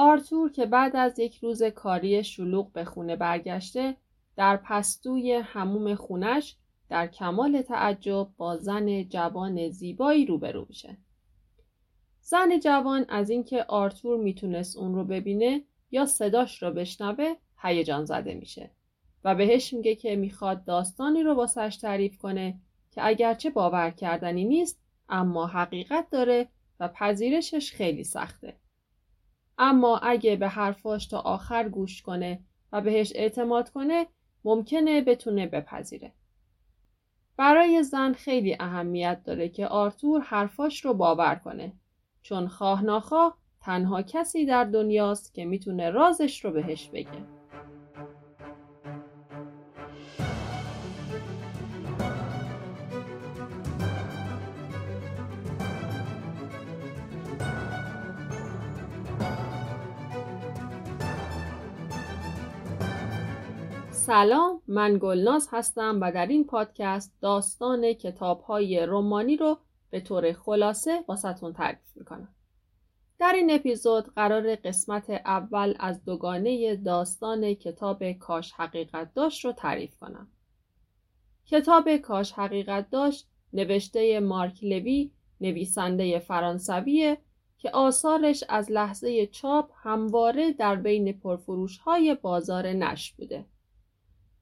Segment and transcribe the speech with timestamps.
[0.00, 3.96] آرتور که بعد از یک روز کاری شلوغ به خونه برگشته
[4.36, 6.56] در پستوی هموم خونش
[6.88, 10.96] در کمال تعجب با زن جوان زیبایی روبرو میشه.
[12.20, 18.34] زن جوان از اینکه آرتور می‌تونست اون رو ببینه یا صداش رو بشنوه هیجان زده
[18.34, 18.70] میشه
[19.24, 22.60] و بهش میگه که می‌خواد داستانی رو واسش تعریف کنه
[22.90, 26.48] که اگرچه باور کردنی نیست اما حقیقت داره
[26.80, 28.56] و پذیرشش خیلی سخته.
[29.58, 32.40] اما اگه به حرفاش تا آخر گوش کنه
[32.72, 34.06] و بهش اعتماد کنه
[34.44, 36.12] ممکنه بتونه بپذیره.
[37.36, 41.72] برای زن خیلی اهمیت داره که آرتور حرفاش رو باور کنه
[42.22, 47.37] چون خواه ناخواه تنها کسی در دنیاست که می‌تونه رازش رو بهش بگه.
[64.08, 69.58] سلام من گلناز هستم و در این پادکست داستان کتاب های رومانی رو
[69.90, 72.34] به طور خلاصه واسهتون تعریف می‌کنم.
[73.18, 79.96] در این اپیزود قرار قسمت اول از دوگانه داستان کتاب کاش حقیقت داشت رو تعریف
[79.96, 80.28] کنم.
[81.46, 87.18] کتاب کاش حقیقت داشت نوشته مارک لوی نویسنده فرانسویه
[87.58, 93.46] که آثارش از لحظه چاپ همواره در بین پرفروش های بازار نشر بوده.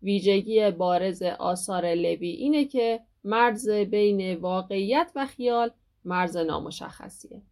[0.06, 5.70] ویژگی بارز آثار لوی اینه که مرز بین واقعیت و خیال
[6.04, 7.42] مرز نامشخصیه.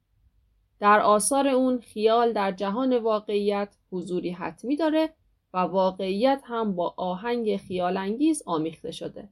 [0.80, 5.10] در آثار اون خیال در جهان واقعیت حضوری حتمی داره
[5.54, 9.28] و واقعیت هم با آهنگ خیالانگیز آمیخته شده.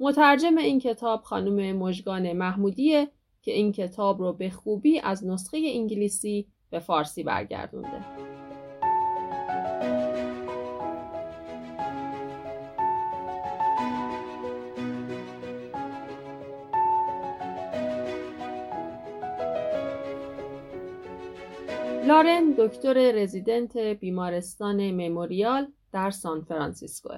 [0.00, 3.08] مترجم این کتاب خانم مژگان محمودیه
[3.42, 8.27] که این کتاب رو به خوبی از نسخه انگلیسی به فارسی برگردونده.
[22.08, 27.14] لارن دکتر رزیدنت بیمارستان مموریال در سان فرانسیسکو.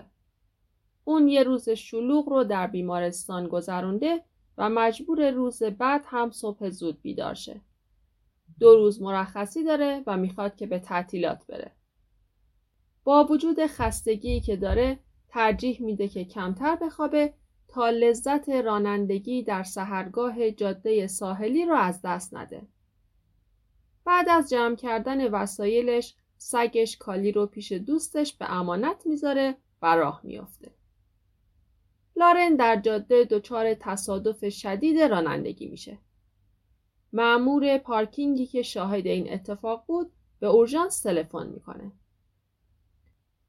[1.05, 4.25] اون یه روز شلوغ رو در بیمارستان گذرونده
[4.59, 7.61] و مجبور روز بعد هم صبح زود بیدار شه.
[8.61, 11.73] دو روز مرخصی داره و می‌خواد که به تعطیلات بره.
[13.05, 17.35] با وجود خستگی که داره ترجیح میده که کمتر بخوابه
[17.69, 22.63] تا لذت رانندگی در سهرگاه جاده ساحلی رو از دست نده.
[24.11, 30.21] بعد از جمع کردن وسایلش سگش کالی رو پیش دوستش به امانت می‌ذاره و راه
[30.25, 30.75] میافته.
[32.17, 35.99] لارن در جاده دچار تصادف شدید رانندگی میشه.
[37.13, 41.93] مأمور پارکینگی که شاهد این اتفاق بود به اورژانس تلفن می‌کنه.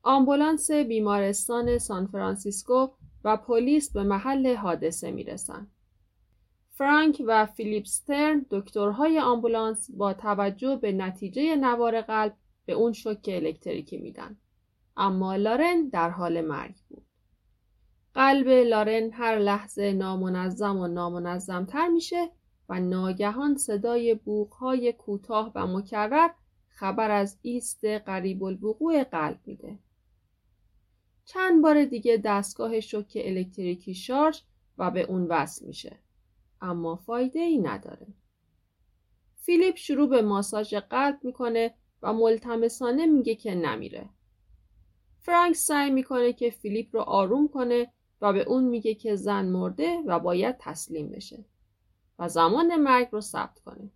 [0.03, 2.87] آمبولانس بیمارستان سان فرانسیسکو
[3.23, 5.67] و پلیس به محل حادثه می‌رسن.
[6.81, 12.33] فرانک و فیلیپ سترن دکترهای آمبولانس با توجه به نتیجه نوار قلب
[12.65, 14.37] به اون شوک الکتریکی میدن.
[14.97, 17.05] اما لارن در حال مرگ بود.
[18.13, 22.31] قلب لارن هر لحظه نامنظم و نامنظم تر میشه
[22.69, 26.29] و ناگهان صدای بوق‌های کوتاه و مکرر
[26.67, 29.79] خبر از ایست قریب الوقوع قلب میده.
[31.25, 34.41] چند بار دیگه دستگاه شوک الکتریکی شارژ
[34.77, 35.97] و به اون وصل میشه.
[36.61, 38.07] اما فایده ای نداره.
[39.35, 44.09] فیلیپ شروع به ماساژ قلب می‌کنه و ملتمسانه میگه که نمیره.
[45.19, 49.97] فرانک سعی می‌کنه که فیلیپ رو آروم کنه و به اون میگه که زن مرده
[50.05, 51.45] و باید تسلیم بشه
[52.19, 53.91] و زمان مرگ رو ثبت کنه.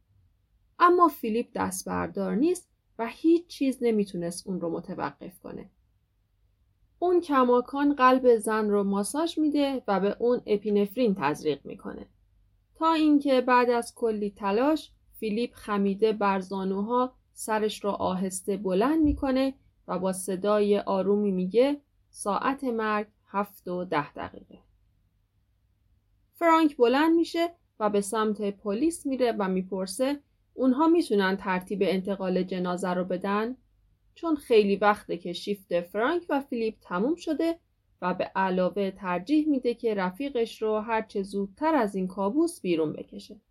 [0.79, 5.69] اما فیلیپ دست بردار نیست و هیچ چیز نمی‌تونست اون رو متوقف کنه.
[6.99, 12.07] اون کماکان قلب زن رو ماساژ میده و به اون اپینفرین تزریق می‌کنه.
[12.75, 19.53] تا اینکه بعد از کلی تلاش فیلیپ خمیده بر زانوها سرش را آهسته بلند می‌کنه
[19.87, 24.59] و با صدای آرومی میگه ساعت مرگ هفت و ده دقیقه.
[26.33, 27.49] فرانک بلند میشه
[27.79, 30.19] و به سمت پلیس میره و می‌پرسه
[30.53, 33.57] اونها می‌تونن ترتیب انتقال جنازه رو بدن؟
[34.15, 37.59] چون خیلی وقته که شیفت فرانک و فیلیپ تموم شده
[38.01, 43.41] و به علاوه ترجیح میده که رفیقش رو هرچه زودتر از این کابوس بیرون بکشه.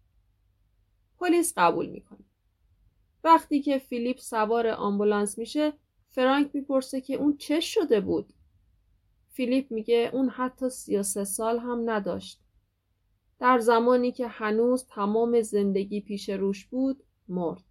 [1.19, 2.25] پلیس قبول می‌کنه.
[3.25, 5.73] وقتی که فیلیپ سوار آمبولانس میشه
[6.09, 8.33] فرانک می‌پرسه که اون چه شده بود؟
[9.29, 12.41] فیلیپ میگه اون حتی 33 سال هم نداشت.
[13.39, 17.65] در زمانی که هنوز تمام زندگی پیش روش بود مرد.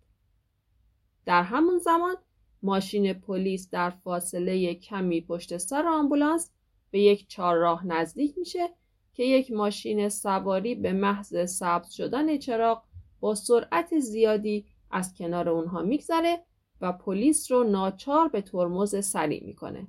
[1.25, 2.15] در همون زمان
[2.63, 6.51] ماشین پلیس در فاصله کمی پشت سر آمبولانس
[6.93, 8.69] به یک چهارراه نزدیک میشه
[9.13, 12.83] که یک ماشین سواری به محض سبز شدن چراغ
[13.19, 16.43] با سرعت زیادی از کنار اونها میگذره
[16.81, 19.87] و پلیس رو ناچار به ترمز سریع می‌کنه.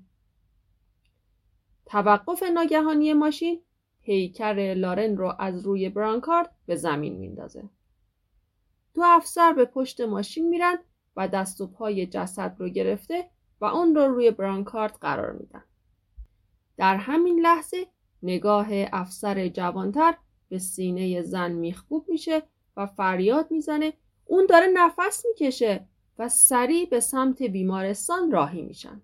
[1.87, 3.63] توقف ناگهانی ماشین
[4.03, 7.71] پیکر لارن رو از روی برانکارد به زمین میندازه.
[8.95, 10.79] دو افسر به پشت ماشین میرن
[11.17, 13.31] و دست و پای جسد رو گرفته
[13.61, 15.65] و اون رو روی برانکارد قرار میدن.
[16.77, 17.87] در همین لحظه
[18.23, 20.15] نگاه افسر جوانتر
[20.49, 22.43] به سینه زن میخکوب میشه
[22.77, 23.93] و فریاد می‌زنه
[24.25, 25.89] اون داره نفس می‌کشه
[26.19, 29.03] و سریع به سمت بیمارستان راهی میشن.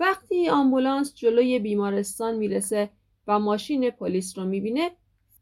[0.00, 2.90] وقتی آمبولانس جلوی بیمارستان می‌رسه
[3.26, 4.90] و ماشین پلیس رو می‌بینه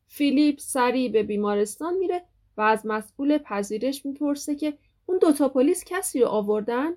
[0.08, 2.24] فیلیپ سریع به بیمارستان میره
[2.56, 6.92] و از مسئول پذیرش می‌پرسه که اون دوتا پلیس کسی رو آوردن؟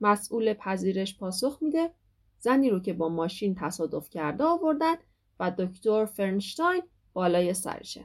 [0.00, 1.90] مسئول پذیرش پاسخ میده
[2.38, 4.94] زنی رو که با ماشین تصادف کرده آوردن
[5.40, 8.04] و دکتر فرنشتاین بالای سرشه.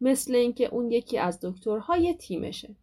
[0.00, 2.76] مثل اینکه اون یکی از دکترهای تیمشه.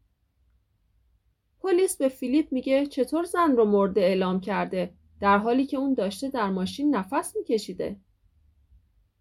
[1.60, 6.30] پلیس به فیلیپ میگه چطور زن رو مرده اعلام کرده در حالی که اون داشته
[6.30, 8.00] در ماشین نفس میکشیده.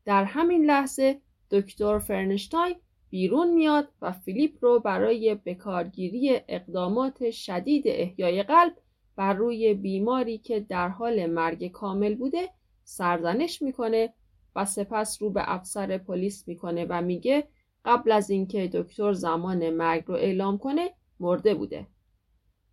[0.04, 1.20] در همین لحظه
[1.50, 2.76] دکتر فرنشتاین
[3.10, 8.76] بیرون میاد و فیلیپ رو برای بکارگیری اقدامات شدید احیای قلب
[9.20, 12.49] بر روی بیماری که در حال مرگ کامل بوده
[12.84, 14.14] سرزنش می‌کنه
[14.56, 17.49] و سپس رو به افسر پلیس می‌کنه و میگه
[17.84, 20.90] قبل از اینکه دکتر زمان مرگ رو اعلام کنه
[21.20, 21.87] مرده بوده.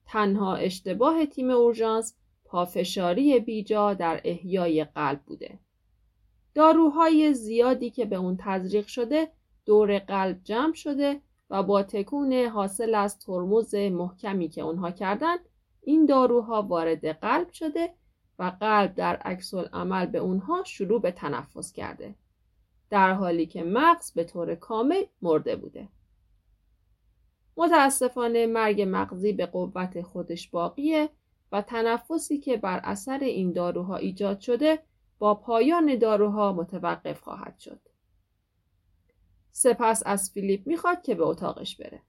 [0.05, 2.15] تنها اشتباه تیم اورژانس
[2.45, 5.59] پافشاری بیجا در احیای قلب بوده.
[6.53, 9.27] داروهای زیادی که به اون تزریق شده
[9.65, 15.38] دور قلب جمع شده و با تکون حاصل از ترمز محکمی که اونها کردن
[15.88, 17.94] این داروها وارد قلب شده
[18.39, 22.16] و قلب در عکس عمل به اونها شروع به تنفس کرده
[22.89, 25.89] در حالی که مغز به طور کامل مرده بوده
[27.57, 31.10] متاسفانه مرگ مغزی به قوت خودش باقیه
[31.51, 34.80] و تنفسی که بر اثر این داروها ایجاد شده
[35.19, 37.80] با پایان داروها متوقف خواهد شد.
[39.51, 42.01] سپس از فیلیپ می‌خواد که به اتاقش بره.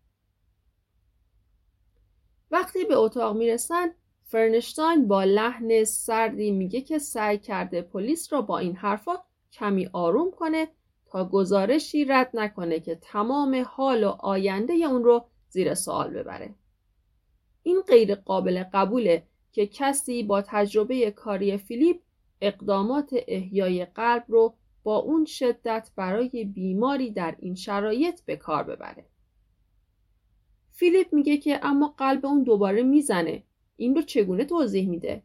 [2.50, 3.90] وقتی به اتاق می‌رسن
[4.24, 9.12] فرنشتاین با لحن سردی میگه که سعی کرده پلیس را با این حرفا
[9.52, 10.68] کمی آروم کنه
[11.06, 16.54] تا گزارشی رد نکنه که تمام حال و آینده اون رو زیر سوال ببره.
[17.62, 19.22] این غیر قابل قبوله
[19.52, 22.00] که کسی با تجربه کاری فیلیپ
[22.40, 29.06] اقدامات احیای قلب رو با اون شدت برای بیماری در این شرایط به کار ببره.
[30.78, 33.42] فیلیپ میگه که اما قلب اون دوباره می‌زنه.
[33.76, 35.22] این رو چگونه توضیح میده؟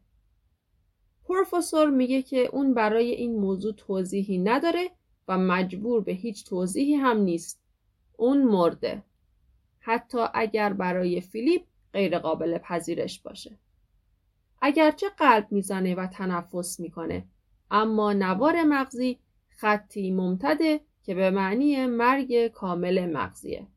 [1.26, 4.90] پروفسور میگه که اون برای این موضوع توضیحی نداره
[5.28, 7.64] و مجبور به هیچ توضیحی هم نیست.
[8.18, 9.04] اون مرده.
[9.80, 11.62] حتی اگر برای فیلیپ
[11.94, 13.60] غیر قابل پذیرش باشه.
[14.62, 17.26] اگرچه قلب می‌زنه و تنفس می‌کنه
[17.72, 19.20] اما نوار مغزی
[19.50, 23.68] خطی ممتده که به معنی مرگ کامل مغزیه.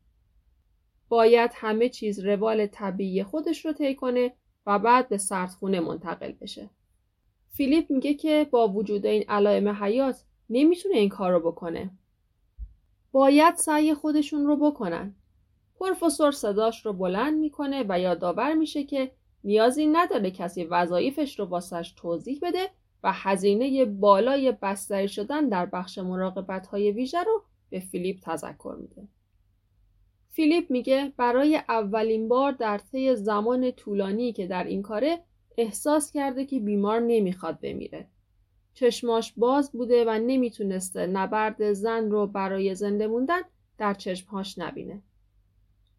[1.08, 4.32] باید همه چیز روال طبیعی خودش رو طی کنه
[4.66, 6.70] و بعد به سردخونه منتقل بشه.
[7.48, 11.90] فیلیپ میگه که با وجود این علائم حیات نمی‌تونه این کار رو بکنه.
[13.12, 15.14] باید سعی خودشون رو بکنن.
[15.80, 19.10] پروفسور صداش رو بلند می‌کنه و یادآور میشه که
[19.44, 22.70] نیازی نداره کسی وظایفش رو واسش توضیح بده
[23.02, 29.08] و هزینه بالای بستری شدن در بخش مراقبت های ویژه رو به فیلیپ تذکر میده.
[30.36, 35.18] فیلیپ میگه برای اولین بار در طی زمان طولانی که در این کاره
[35.58, 38.06] احساس کرده که بیمار نمی‌خواد بمیره.
[38.74, 43.40] چشماش باز بوده و نمی‌تونسته نبرد زن رو برای زنده موندن
[43.78, 45.02] در چشمهاش نبینه.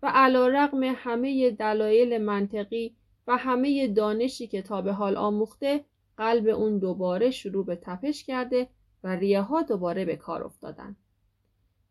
[0.04, 2.96] و علا رقم همه دلایل منطقی
[3.28, 5.86] و همه دانشی که تا به حال آموخته
[6.18, 8.68] قلب اون دوباره شروع به تپش کرده
[9.04, 10.96] و ریه ها دوباره به کار افتادن.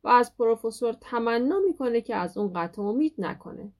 [0.06, 3.72] و از پروفسور تمنا می‌کنه که از اون قطع امید نکنه.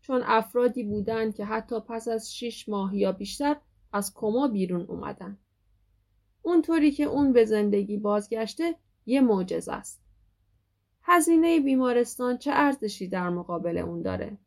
[0.00, 3.56] چون افرادی بودن که حتی پس از شیش ماه یا بیشتر
[3.92, 5.38] از کما بیرون اومدن.
[6.42, 10.02] اونطوری که اون به زندگی بازگشته یه معجزه است.
[11.02, 14.38] هزینه بیمارستان چه ارزشی در مقابل اون داره؟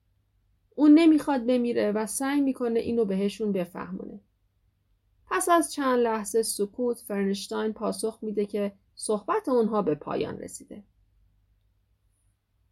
[0.75, 4.19] اون نمی‌خواد بمیره و سعی می‌کنه اینو بهشون بفهمونه.
[5.25, 10.83] پس از چند لحظه سکوت فرنشتاین پاسخ میده که صحبت اونها به پایان رسیده.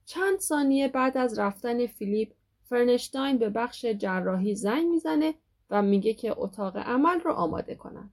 [0.05, 5.33] چند ثانیه بعد از رفتن فیلیپ فرنشتاین به بخش جراحی زنگ می‌زنه
[5.69, 8.11] و میگه که اتاق عمل رو آماده کنن.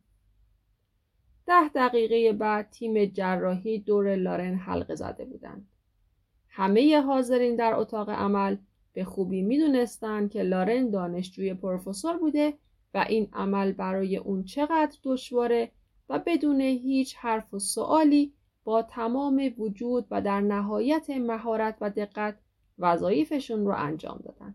[1.46, 5.68] ده دقیقه بعد تیم جراحی دور لارن حلقه زده بودند.
[6.48, 8.56] همه حاضرین در اتاق عمل
[8.92, 12.58] به خوبی می‌دونستند که لارن دانشجوی پروفسور بوده
[12.94, 15.72] و این عمل برای اون چقدر دشواره
[16.08, 18.32] و بدون هیچ حرف و سوالی
[18.64, 22.38] با تمام وجود و در نهایت مهارت و دقت
[22.78, 24.54] وظایفشون رو انجام دادن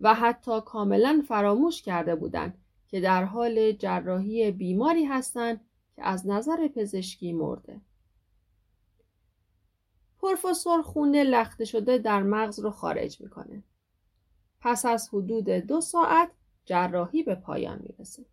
[0.00, 2.58] و حتی کاملا فراموش کرده بودند
[2.88, 5.60] که در حال جراحی بیماری هستند
[5.96, 7.80] که از نظر پزشکی مرده.
[10.20, 13.62] پروفسور خونه لخته شده در مغز رو خارج می‌کنه.
[14.60, 16.30] پس از حدود دو ساعت
[16.64, 18.24] جراحی به پایان می‌رسه.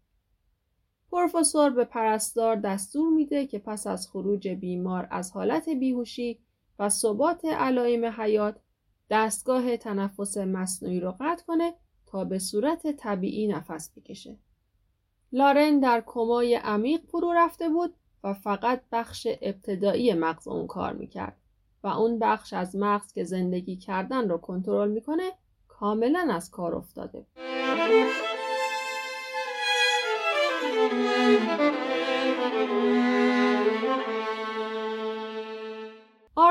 [1.11, 6.39] پروفسور به پرستار دستور میده که پس از خروج بیمار از حالت بیهوشی
[6.79, 8.59] و ثبات علائم حیات
[9.09, 11.73] دستگاه تنفس مصنوعی رو قطع کنه
[12.05, 14.37] تا به صورت طبیعی نفس بکشه.
[15.31, 17.93] لارن در کمای عمیق فرو رفته بود
[18.23, 21.37] و فقط بخش ابتدایی مغز اون کار می‌کرد
[21.83, 25.31] و اون بخش از مغز که زندگی کردن رو کنترل می‌کنه
[25.67, 27.25] کاملا از کار افتاده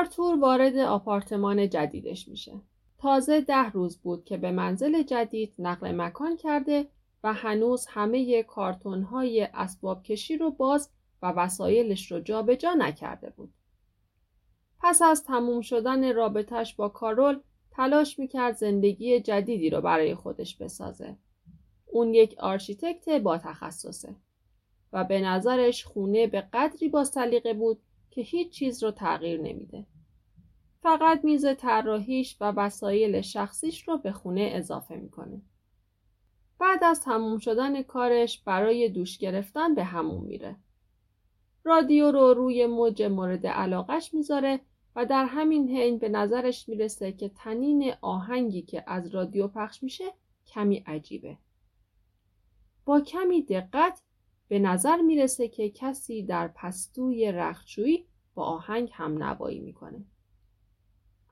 [0.05, 2.61] آرتور وارد آپارتمان جدیدش میشه.
[2.97, 6.87] تازه ده روز بود که به منزل جدید نقل مکان کرده
[7.23, 10.89] و هنوز همه کارتون های اسباب کشی رو باز
[11.21, 13.53] و وسایلش رو جابجا جا نکرده بود.
[14.81, 17.39] پس از تموم شدن رابطش با کارول
[17.71, 21.17] تلاش می‌کرد زندگی جدیدی رو برای خودش بسازه.
[21.85, 24.15] اون یک آرشیتکت با تخصصه
[24.93, 27.79] و به نظرش خونه به قدری با سلیقه بود
[28.15, 29.85] که هیچ چیز رو تغییر نمیده.
[30.85, 35.41] فقط میز طراحیش و وسایل شخصیش رو به خونه اضافه می‌کنه.
[36.59, 40.55] بعد از تموم شدن کارش برای دوش گرفتن به حموم میره.
[41.63, 44.59] رادیو رو روی موج مورد علاقش می‌ذاره
[44.95, 50.05] و در همین حین به نظرش می‌رسه که تنین آهنگی که از رادیو پخش میشه
[50.47, 51.37] کمی عجیبه.
[52.85, 54.01] با کمی دقت
[54.47, 60.05] به نظر می‌رسه که کسی در پستوی رخچویی با آهنگ هم نوایی می‌کنه.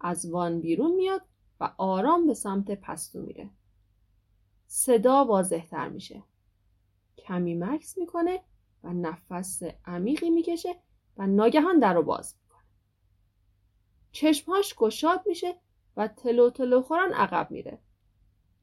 [0.03, 1.22] از وان بیرون میاد
[1.60, 3.50] و آرام به سمت پستو میره.
[4.67, 6.24] صدا واضحتر میشه.
[7.17, 8.41] کمی مکس می‌کنه
[8.83, 10.75] و نفس عمیقی می‌کشه
[11.17, 12.63] و ناگهان در رو باز می‌کنه.
[14.12, 15.55] چشمهاش گشاد میشه
[15.98, 17.79] و تلو تلو خوران عقب میره.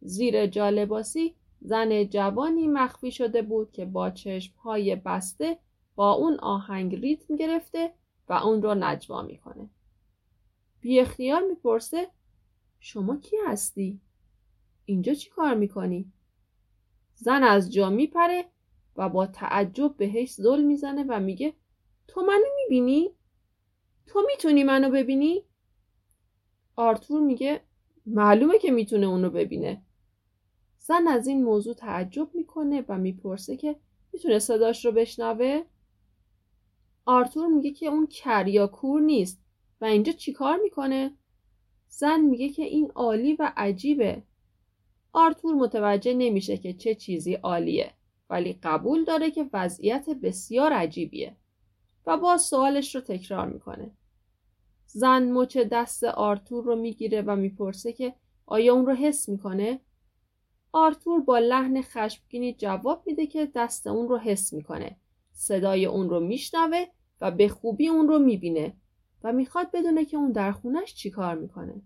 [0.00, 5.58] زیر جالباسی زن جوانی مخفی شده بود که با چشمهای بسته
[5.94, 7.94] با اون آهنگ ریتم گرفته
[8.28, 9.70] و اون رو نجوا می‌کنه.
[10.80, 12.10] بی اختیار می‌پرسه
[12.80, 14.00] شما کی هستی؟
[14.84, 16.12] اینجا چی کار می‌کنی؟
[17.14, 18.44] زن از جا میپره
[18.96, 21.54] و با تعجب بهش زل می‌زنه و میگه
[22.08, 23.10] تو منو می‌بینی؟
[24.06, 25.44] تو می‌تونی منو ببینی؟
[26.76, 27.60] آرتور میگه
[28.06, 29.82] معلومه که می‌تونه اونو ببینه.
[30.78, 33.76] زن از این موضوع تعجب می‌کنه و می‌پرسه که
[34.12, 35.62] می‌تونه صداش رو بشنوه؟
[37.04, 39.42] آرتور میگه که اون کر یا کور نیست
[39.80, 41.16] و اینجا چیکار می‌کنه؟
[41.88, 44.22] زن میگه که این عالی و عجیبه.
[45.12, 47.94] آرتور متوجه نمیشه که چه چیزی عالیه
[48.30, 51.36] ولی قبول داره که وضعیت بسیار عجیبیه
[52.06, 53.90] و با سوالش رو تکرار می‌کنه.
[54.86, 58.14] زن مچ دست آرتور رو می‌گیره و می‌پرسه که
[58.46, 59.80] آیا اون رو حس می‌کنه؟
[60.72, 64.96] آرتور با لحن خشمگینی جواب میده که دست اون رو حس می‌کنه.
[65.32, 66.84] صدای اون رو میشنوه
[67.20, 68.76] و به خوبی اون رو می‌بینه
[69.24, 71.82] و می‌خواد بدونه که اون در خونش چیکار می‌کنه.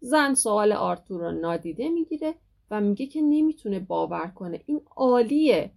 [0.00, 2.34] زن سوال آرتور رو نادیده می‌گیره
[2.70, 5.72] و میگه که نمی‌تونه باور کنه این عالیه.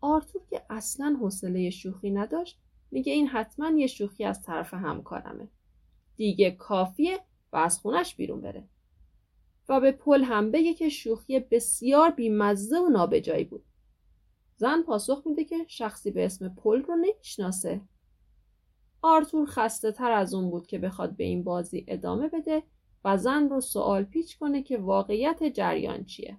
[0.00, 2.58] آرتور که اصلا حوصله شوخی نداشت
[2.90, 5.48] میگه این حتما یه شوخی از طرف همکارمه.
[6.16, 7.20] دیگه کافیه
[7.52, 8.68] و از خونش بیرون بره.
[9.68, 13.64] و به پل هم بگه که شوخی بسیار بیمزه و نابجایی بود.
[14.56, 17.80] زن پاسخ میده که شخصی به اسم پل رو نمی‌شناسه.
[19.02, 22.62] آرتور خسته تر از اون بود که بخواد به این بازی ادامه بده
[23.04, 26.36] و زن رو سوال پیچ کنه که واقعیت جریان چیه.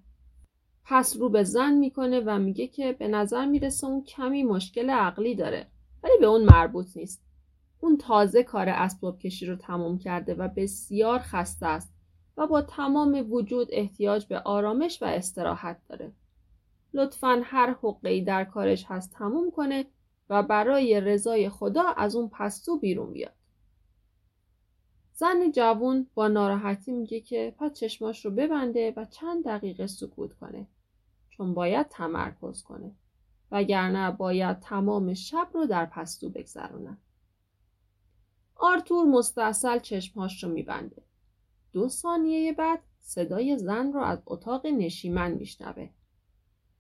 [0.86, 5.36] پس رو به زن می‌کنه و میگه که به نظر می‌رسه اون کمی مشکل عقلی
[5.36, 5.68] داره
[6.04, 7.24] ولی به اون مربوط نیست.
[7.80, 11.94] اون تازه کار اسباب کشی رو تموم کرده و بسیار خسته است
[12.38, 16.12] و با تمام وجود احتیاج به آرامش و استراحت داره.
[16.94, 19.86] لطفا هر حقی در کارش هست تموم کنه
[20.30, 23.34] و برای رضای خدا از اون پستو بیرون بیاد.
[25.14, 30.68] زن جوون با ناراحتی میگه که پس چشماش رو ببنده و چند دقیقه سکوت کنه.
[31.30, 32.96] چون باید تمرکز کنه.
[33.52, 36.98] وگرنه باید تمام شب رو در پستو بگذرونن
[38.56, 41.04] آرتور مستاصل چشمهاش رو میبنده.
[41.74, 45.90] دو ثانیه بعد صدای زن رو از اتاق نشیمن میشنوه.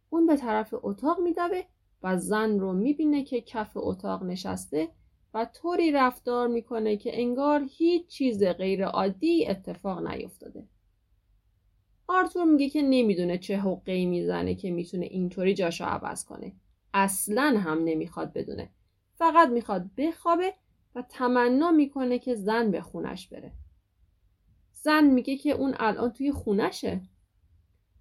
[0.09, 1.63] اون به طرف اتاق میدوه
[2.03, 4.89] و زن رو می‌بینه که کف اتاق نشسته
[5.33, 10.67] و طوری رفتار می‌کنه که انگار هیچ چیز غیر عادی اتفاق نیفتاده.
[12.07, 16.53] آرتور میگه که نمی‌دونه چه حقی می‌زنه که می‌تونه اینطوری جاشو عوض کنه.
[16.93, 18.69] اصلا هم نمی‌خواد بدونه.
[19.15, 20.53] فقط می‌خواد بخوابه
[20.95, 23.51] و تمنا می‌کنه که زن به خونش بره.
[24.71, 27.01] زن میگه که اون الان توی خونشه.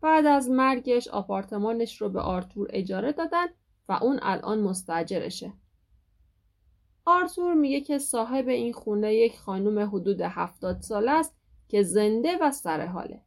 [0.01, 3.47] بعد از مرگش آپارتمانش رو به آرتور اجاره دادن
[3.89, 5.53] و اون الان مستجرشه.
[7.05, 11.37] آرتور میگه که صاحب این خونه یک خانم حدود هفتاد سال است
[11.69, 13.23] که زنده و سر حاله.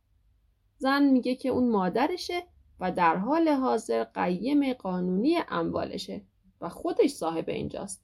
[0.77, 2.43] زن میگه که اون مادرشه
[2.79, 6.21] و در حال حاضر قیم قانونی اموالشه
[6.61, 8.03] و خودش صاحب اینجاست.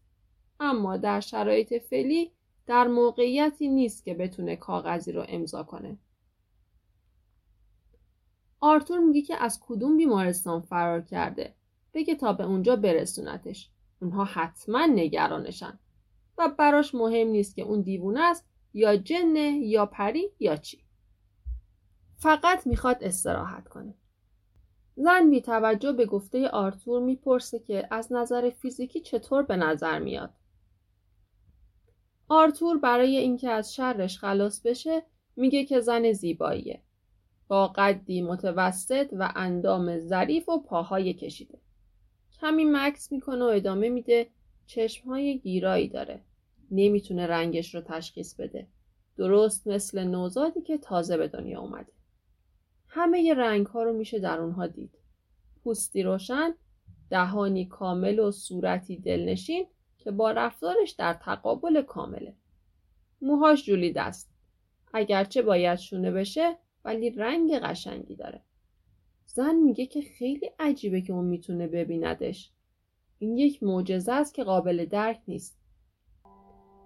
[0.59, 2.31] اما در شرایط فعلی
[2.67, 5.97] در موقعیتی نیست که بتونه کاغذی رو امضا کنه.
[8.59, 11.54] آرتور میگه که از کدوم بیمارستان فرار کرده
[11.95, 13.69] بگه تا به اونجا برسونتش.
[14.01, 15.79] اونها حتما نگرانشن
[16.37, 20.85] و براش مهم نیست که اون دیوونه است یا جنه یا پری یا چی.
[22.17, 23.93] فقط می‌خواد استراحت کنه.
[24.95, 30.33] زن بی توجه به گفته آرتور می‌پرسه که از نظر فیزیکی چطور به نظر میاد.
[32.27, 35.03] آرتور برای اینکه از شرش خلاص بشه
[35.35, 36.81] میگه که زن زیباییه.
[37.47, 41.64] با قدی متوسط و اندام ظریف و پاهای کشیده.
[42.41, 44.27] کمی مکس می‌کنه و ادامه میده
[44.65, 46.21] چشمهای گیرایی داره.
[46.71, 48.67] نمی‌تونه رنگش رو تشخیص بده.
[49.17, 51.91] درست مثل نوزادی که تازه به دنیا اومده.
[52.87, 54.91] همه ی رنگ ها رو میشه در اونها دید.
[55.63, 56.53] پوستی روشن،
[57.09, 59.67] دهانی کامل و صورتی دلنشین
[59.97, 62.33] که با رفتارش در تقابل کامله.
[63.21, 64.29] موهاش جولیده است.
[64.93, 68.41] اگرچه باید شونه بشه ولی رنگ قشنگی داره.
[69.25, 72.51] زن میگه که خیلی عجیبه که اون می‌تونه ببیندش.
[73.19, 75.57] این یک معجزه است که قابل درک نیست.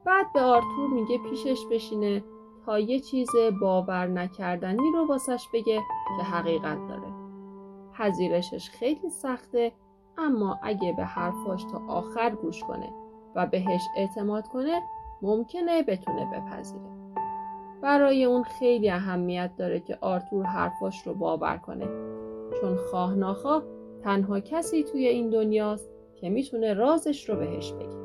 [0.06, 2.24] بعد به آرتور میگه پیشش بشینه
[2.66, 3.30] تا یه چیز
[3.62, 5.82] باور نکردنی رو واسش بگه
[6.18, 7.14] که حقیقت داره.
[7.94, 9.72] پذیرشش خیلی سخته
[10.18, 12.90] اما اگه به حرفاش تا آخر گوش کنه
[13.36, 14.82] و بهش اعتماد کنه
[15.22, 16.90] ممکنه بتونه بپذیره.
[17.82, 22.09] برای اون خیلی اهمیت داره که آرتور حرفاش رو باور کنه
[22.62, 23.64] چون خواه ناخواه
[24.04, 28.00] تنها کسی توی این دنیاست که می‌تونه رازش رو بهش بگه.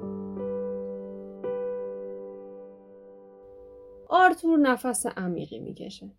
[4.09, 6.11] آرتور نفس عمیقی می‌کشه.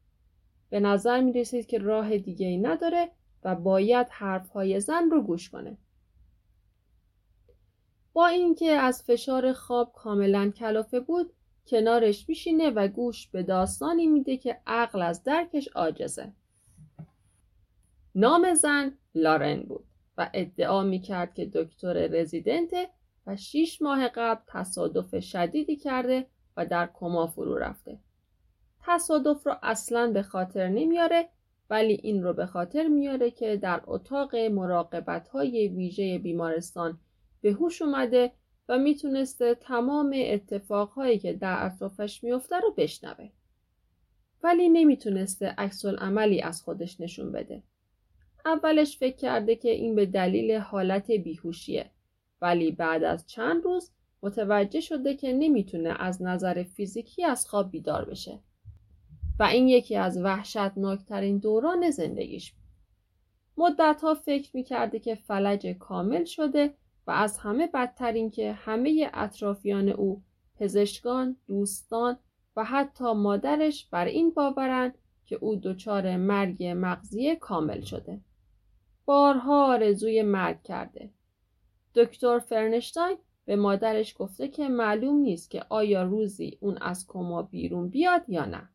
[0.69, 3.11] به نظر می‌رسید که راه دیگه ای نداره
[3.43, 5.77] و باید حرفهای زن رو گوش کنه.
[8.13, 11.33] با اینکه از فشار خواب کاملا کلافه بود
[11.67, 16.33] کنارش میشینه و گوش به داستانی میده که عقل از درکش عاجزه.
[18.15, 19.85] نام زن لارن بود
[20.17, 22.89] و ادعا می‌کرد که دکتر رزیدنته
[23.27, 27.99] و شیش ماه قبل تصادف شدیدی کرده و در کما فرو رفته.
[28.81, 31.29] تصادف رو اصلا به خاطر نمیاره
[31.69, 36.99] ولی این رو به خاطر میاره که در اتاق مراقبت های ویژه بیمارستان
[37.41, 38.31] به هوش اومده
[38.69, 43.29] و می‌تونسته تمام اتفاقهایی که در اطرافش میفته رو بشنوه.
[44.43, 47.63] ولی نمی‌تونسته عکس عملی از خودش نشون بده.
[48.45, 51.91] اولش فکر کرده که این به دلیل حالت بیهوشیه
[52.41, 53.91] ولی بعد از چند روز
[54.23, 58.39] متوجه شده که نمی‌تونه از نظر فیزیکی از خواب بیدار بشه
[59.39, 62.65] و این یکی از وحشتناکترین دوران زندگیش بود.
[63.57, 66.73] مدتها فکر می‌کرده که فلج کامل شده
[67.07, 70.23] و از همه بدتر که همه اطرافیان او
[70.55, 72.17] پزشکان، دوستان
[72.55, 78.21] و حتی مادرش بر این باورند که او دچار مرگ مغزی کامل شده.
[79.05, 81.09] بارها آرزوی مرگ کرده.
[81.95, 87.89] دکتر فرنشتاین به مادرش گفته که معلوم نیست که آیا روزی اون از کما بیرون
[87.89, 88.69] بیاد یا نه.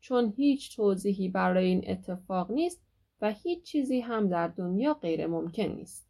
[0.00, 2.82] چون هیچ توضیحی برای این اتفاق نیست
[3.20, 6.08] و هیچ چیزی هم در دنیا غیر ممکن نیست.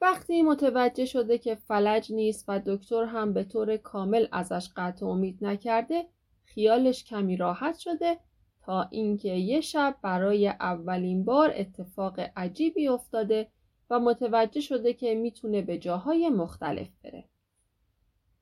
[0.00, 5.44] وقتی متوجه شده که فلج نیست و دکتر هم به طور کامل ازش قطع امید
[5.44, 6.08] نکرده
[6.44, 8.18] خیالش کمی راحت شده
[8.66, 13.48] تا اینکه یه شب برای اولین بار اتفاق عجیبی افتاده
[13.90, 17.24] و متوجه شده که می‌تونه به جاهای مختلف بره.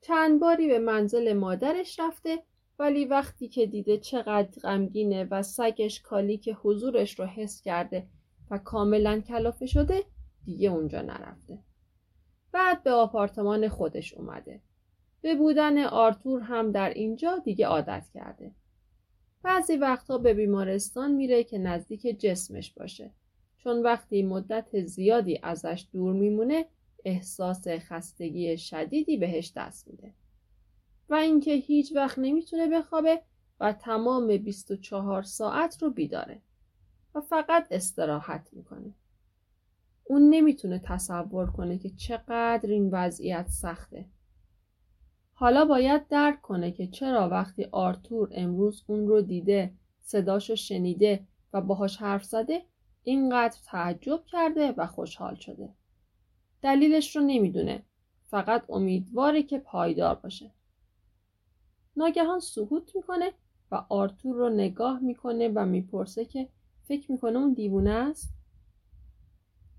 [0.01, 2.43] چند باری به منزل مادرش رفته
[2.79, 8.07] ولی وقتی که دیده چقدر غمگینه و سگش کالی که حضورش رو حس کرده
[8.51, 10.03] و کاملا کلافه شده
[10.45, 11.59] دیگه اونجا نرفته.
[12.51, 14.61] بعد به آپارتمان خودش اومده.
[15.21, 18.51] به بودن آرتور هم در اینجا دیگه عادت کرده.
[19.45, 23.11] بعضی وقتها به بیمارستان میره که نزدیک جسمش باشه.
[23.57, 26.65] چون وقتی مدت زیادی ازش دور میمونه
[27.05, 30.13] احساس خستگی شدیدی بهش دست میده.
[31.09, 33.21] و اینکه هیچ وقت نمی‌تونه بخوابه
[33.59, 36.41] و تمام 24 ساعت رو بیداره
[37.15, 38.93] و فقط استراحت می‌کنه.
[40.03, 44.05] اون نمی‌تونه تصور کنه که چقدر این وضعیت سخته.
[45.37, 51.61] حالا باید درک کنه که چرا وقتی آرتور امروز اون رو دیده، صداشو شنیده و
[51.61, 52.61] باهاش حرف زده
[53.03, 55.69] اینقدر تعجب کرده و خوشحال شده.
[56.61, 57.83] دلیلش رو نمی‌دونه.
[58.27, 60.51] فقط امیدواره که پایدار باشه.
[61.97, 63.33] ناگهان سکوت می‌کنه
[63.71, 66.49] و آرتور رو نگاه می‌کنه و می‌پرسه که
[66.83, 68.33] فکر می‌کنه اون دیوونه است؟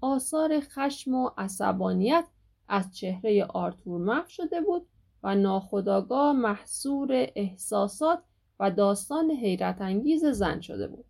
[0.00, 2.24] آثار خشم و عصبانیت
[2.68, 4.86] از چهره آرتور محو شده بود
[5.22, 8.22] و ناخداگاه محصور احساسات
[8.60, 11.04] و داستان حیرت انگیز زن شده بود.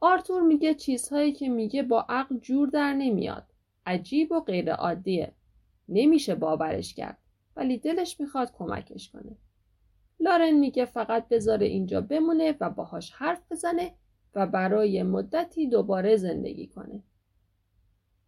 [0.00, 3.46] آرتور میگه چیزهایی که میگه با عقل جور در نمیاد.
[3.86, 5.32] عجیب و غیر عادیه.
[5.88, 7.18] نمیشه باورش کرد.
[7.56, 9.36] ولی دلش می‌خواد کمکش کنه.
[10.20, 13.94] لارن میگه فقط بذاره اینجا بمونه و باهاش حرف بزنه
[14.34, 17.02] و برای مدتی دوباره زندگی کنه.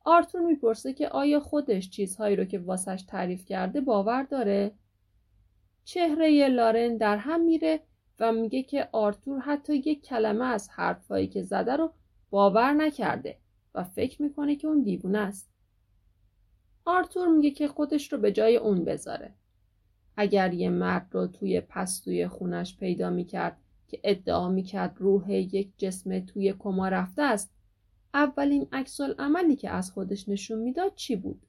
[0.04, 4.72] آرتور می‌پرسه که آیا خودش چیزهایی رو که واسش تعریف کرده باور داره؟
[5.84, 7.80] چهره لارن در هم میره
[8.20, 11.92] و میگه که آرتور حتی یک کلمه از حرفهایی که زده رو
[12.30, 13.38] باور نکرده
[13.74, 15.50] و فکر می‌کنه که اون دیوونه است.
[16.84, 19.34] آرتور میگه که خودش رو به جای اون بذاره.
[20.16, 23.56] اگر یه مرد رو توی پستوی خونش پیدا می‌کرد
[23.88, 27.53] که ادعا می‌کرد روح یک جسم توی کما رفته است
[28.14, 31.46] اولین عکس عملی که از خودش نشون می‌داد چی بود؟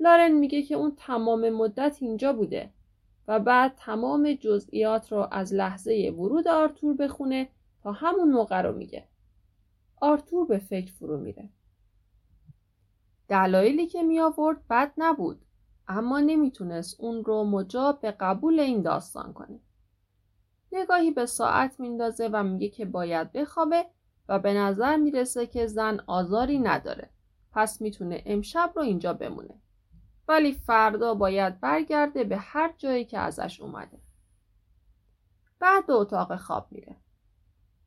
[0.00, 2.70] لارن میگه که اون تمام مدت اینجا بوده
[3.28, 7.48] و بعد تمام جزئیات رو از لحظه ورود آرتور بخونه
[7.82, 9.08] تا همون موقع رو میگه.
[10.00, 11.48] آرتور به فکر فرو میره.
[13.28, 15.44] دلایلی که می آورد بد نبود
[15.88, 19.60] اما نمی‌تونست اون رو مجاب به قبول این داستان کنه.
[20.72, 23.86] نگاهی به ساعت میندازه و میگه که باید بخوابه
[24.28, 27.10] و به نظر می‌رسه که زن آزاری نداره.
[27.52, 29.60] پس می‌تونه امشب رو اینجا بمونه.
[30.28, 33.98] ولی فردا باید برگرده به هر جایی که ازش اومده.
[35.60, 36.96] بعد به اتاق خواب میره.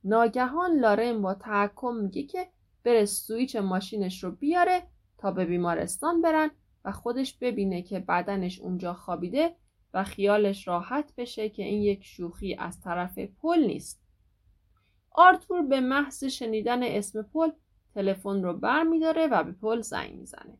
[0.04, 2.48] ناگهان لارن با تحکم میگه که
[2.84, 4.82] بره سویچ ماشینش رو بیاره
[5.18, 6.50] تا به بیمارستان برن
[6.84, 9.56] و خودش ببینه که بدنش اونجا خوابیده
[9.94, 14.07] و خیالش راحت بشه که این یک شوخی از طرف پل نیست.
[15.20, 17.50] آرتور به محض شنیدن اسم پل
[17.94, 20.58] تلفن رو بر میداره و به پل زنگ می‌زنه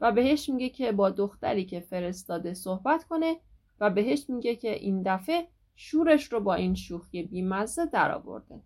[0.00, 3.36] و بهش میگه که با دختری که فرستاده صحبت کنه
[3.80, 8.62] و بهش میگه که این دفعه شورش رو با این شوخی بیمزه درآورده.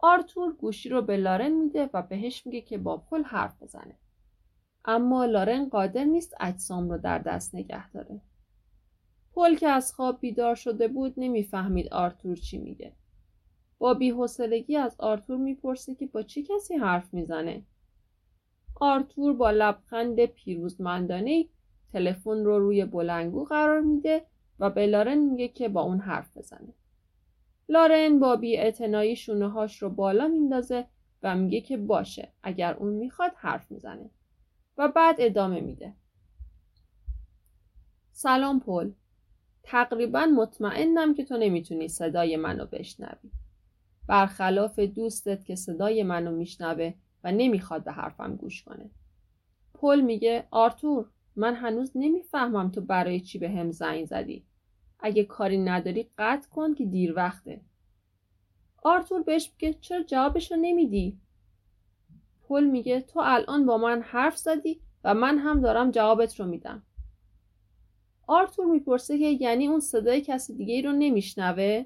[0.00, 3.98] آرتور گوشی رو به لارن میده و بهش میگه که با پل حرف بزنه.
[4.84, 8.20] اما لارن قادر نیست اجسام رو در دست نگه داره.
[9.32, 12.99] پل که از خواب بیدار شده بود نمی‌فهمید آرتور چی میگه.
[13.80, 17.62] با بیحسلگی از آرتور می‌پرسه که با چه کسی حرف می‌زنه.
[18.80, 21.46] آرتور با لبخند پیروزمندانه
[21.92, 24.26] تلفن رو روی بلنگو قرار میده
[24.58, 26.74] و به لارن میگه که با اون حرف بزنه.
[27.68, 28.72] لارن با بی
[29.16, 30.86] شونه هاش رو بالا میندازه
[31.22, 34.10] و میگه که باشه اگر اون می‌خواد حرف می‌زنه
[34.78, 35.94] و بعد ادامه میده
[38.12, 38.90] سلام پل
[39.62, 43.30] تقریبا مطمئنم که تو نمی‌تونی صدای منو بشنوی
[44.10, 46.94] برخلاف دوستت که صدای منو میشنوه
[47.24, 48.90] و نمی‌خواد به حرفم گوش کنه.
[49.74, 54.44] پل میگه آرتور من هنوز نمی‌فهمم تو برای چی به هم زنگ زدی.
[55.00, 57.60] اگه کاری نداری قطع کن که دیر وقته.
[58.82, 61.18] آرتور بهش میگه چرا جوابشو نمیدی؟
[62.48, 66.82] پل میگه تو الان با من حرف زدی و من هم دارم جوابت رو میدم.
[68.26, 71.84] آرتور می‌پرسه که یعنی اون صدای کسی دیگه رو نمیشنوه؟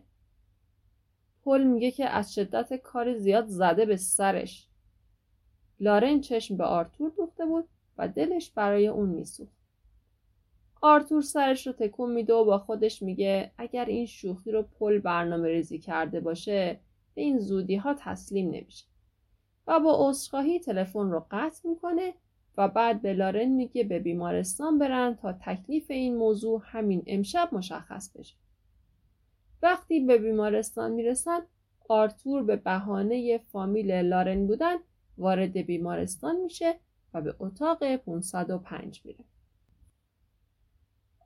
[1.44, 4.68] پل میگه که از شدت کار زیاد زده به سرش.
[5.80, 9.56] لارن چشم به آرتور دوخته بود و دلش برای اون میسوخت.
[10.82, 15.48] آرتور سرش رو تکون میده و با خودش میگه اگر این شوخی رو پل برنامه
[15.48, 16.80] ریزی کرده باشه
[17.14, 18.84] به این زودی ها تسلیم نمیشه.
[19.66, 22.14] و با عذرخواهی تلفن رو قطع می‌کنه
[22.58, 28.16] و بعد به لارن میگه به بیمارستان برن تا تکلیف این موضوع همین امشب مشخص
[28.16, 28.34] بشه.
[29.64, 31.40] وقتی به بیمارستان می‌رسن
[31.88, 34.76] آرتور به بهانه فامیل لارن بودن
[35.18, 36.74] وارد بیمارستان میشه
[37.14, 39.24] و به اتاق 505 میره.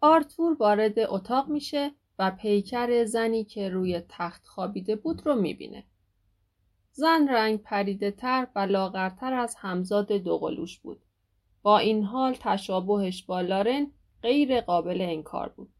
[0.00, 5.84] آرتور وارد اتاق میشه و پیکر زنی که روی تخت خوابیده بود رو می‌بینه.
[6.92, 11.02] زن رنگ پریده تر و لاغرتر از همزاد دوقلوش بود.
[11.62, 13.86] با این حال تشابهش با لارن
[14.22, 15.77] غیر قابل انکار بود.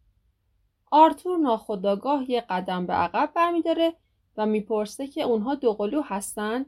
[0.91, 3.95] آرتور ناخداگاه یه قدم به عقب برمیداره
[4.37, 6.67] و می‌پرسه که اونها دوقلو هستن؟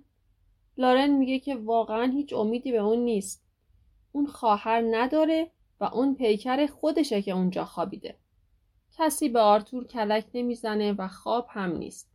[0.76, 3.44] لارن میگه که واقعا هیچ امیدی به اون نیست.
[4.12, 8.16] اون خواهر نداره و اون پیکر خودشه که اونجا خوابیده.
[8.92, 12.10] کسی به آرتور کلک نمی‌زنه و خواب هم نیست.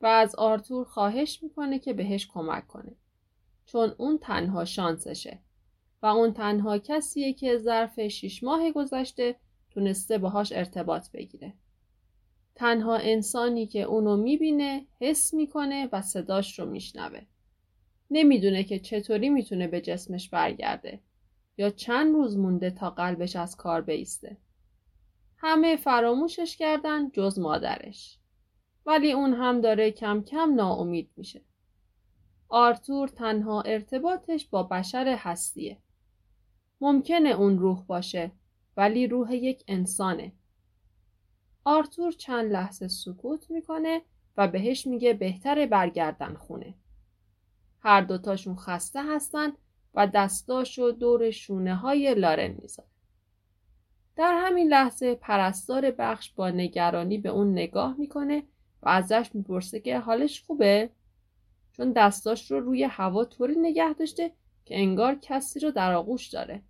[0.00, 2.92] و از آرتور خواهش می‌کنه که بهش کمک کنه.
[3.66, 5.38] چون اون تنها شانسشه.
[6.02, 9.36] و اون تنها کسیه که ظرف شیش ماه گذشته
[9.70, 11.54] تونسته باهاش ارتباط بگیره.
[12.54, 17.20] تنها انسانی که اونو می‌بینه، حس می‌کنه و صداش رو میشنوه.
[18.10, 21.00] نمی‌دونه که چطوری می‌تونه به جسمش برگرده
[21.58, 24.36] یا چند روز مونده تا قلبش از کار بیسته.
[25.36, 28.18] همه فراموشش کردن جز مادرش.
[28.86, 31.40] ولی اون هم داره کم کم ناامید میشه.
[32.48, 35.78] آرتور تنها ارتباطش با بشر هستیه.
[36.80, 38.32] ممکنه اون روح باشه
[38.80, 40.32] ولی روح یک انسانه.
[41.64, 44.02] آرتور چند لحظه سکوت می‌کنه
[44.36, 46.74] و بهش میگه بهتره برگردن خونه.
[47.80, 49.52] هر دوتاشون خسته هستن
[49.94, 52.88] و دستاشو دور شونه های لارن می‌ذاره.
[54.16, 58.42] در همین لحظه پرستار بخش با نگرانی به اون نگاه می‌کنه
[58.82, 60.90] و ازش می‌پرسه که حالش خوبه؟
[61.72, 64.32] چون دستاش رو روی هوا طوری نگه داشته
[64.64, 66.62] که انگار کسی رو در آغوش داره.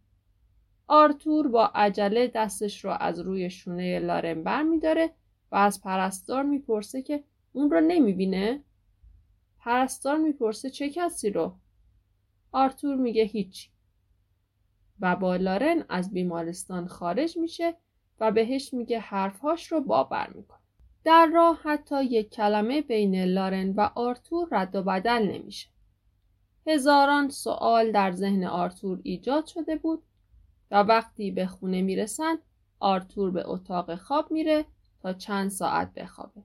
[0.93, 5.11] آرتور با عجله دستش رو از روی شونه لارن بر میداره
[5.53, 8.65] و از پرستار می‌پرسه که اون رو نمی‌بینه؟
[9.59, 11.55] پرستار می‌پرسه چه کسی رو؟
[12.53, 13.71] آرتور میگه هیچی.
[15.01, 17.77] و با لارن از بیمارستان خارج میشه
[18.21, 20.61] و بهش میگه حرفهاش رو باور می‌کنه.
[21.05, 25.69] در راه حتی یک کلمه بین لارن و آرتور رد و بدل نمیشه.
[26.67, 30.03] هزاران سوال در ذهن آرتور ایجاد شده بود
[30.71, 32.39] و وقتی به خونه می‌رسن
[32.81, 34.65] آرتور به اتاق خواب میره
[35.03, 36.43] تا چند ساعت بخوابه.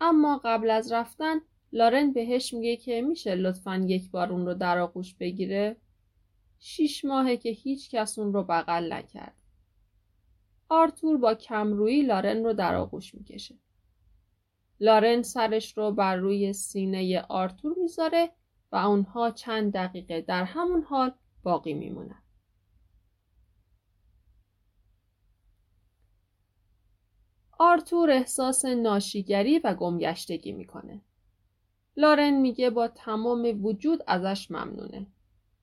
[0.00, 1.36] اما قبل از رفتن
[1.72, 5.76] لارن بهش میگه که میشه لطفا یک بار اون رو در آغوش بگیره
[6.58, 9.34] شیش ماهه که هیچ کس اون رو بغل نکرد.
[10.68, 13.54] آرتور با کمرویی لارن رو در آغوش می‌کشه.
[14.80, 18.30] لارن سرش رو بر روی سینه آرتور می‌ذاره
[18.72, 22.22] و اونها چند دقیقه در همون حال باقی میمونن.
[27.62, 31.00] آرتور احساس ناشیگری و گمگشتگی می‌کنه.
[31.96, 35.06] لارن میگه با تمام وجود ازش ممنونه.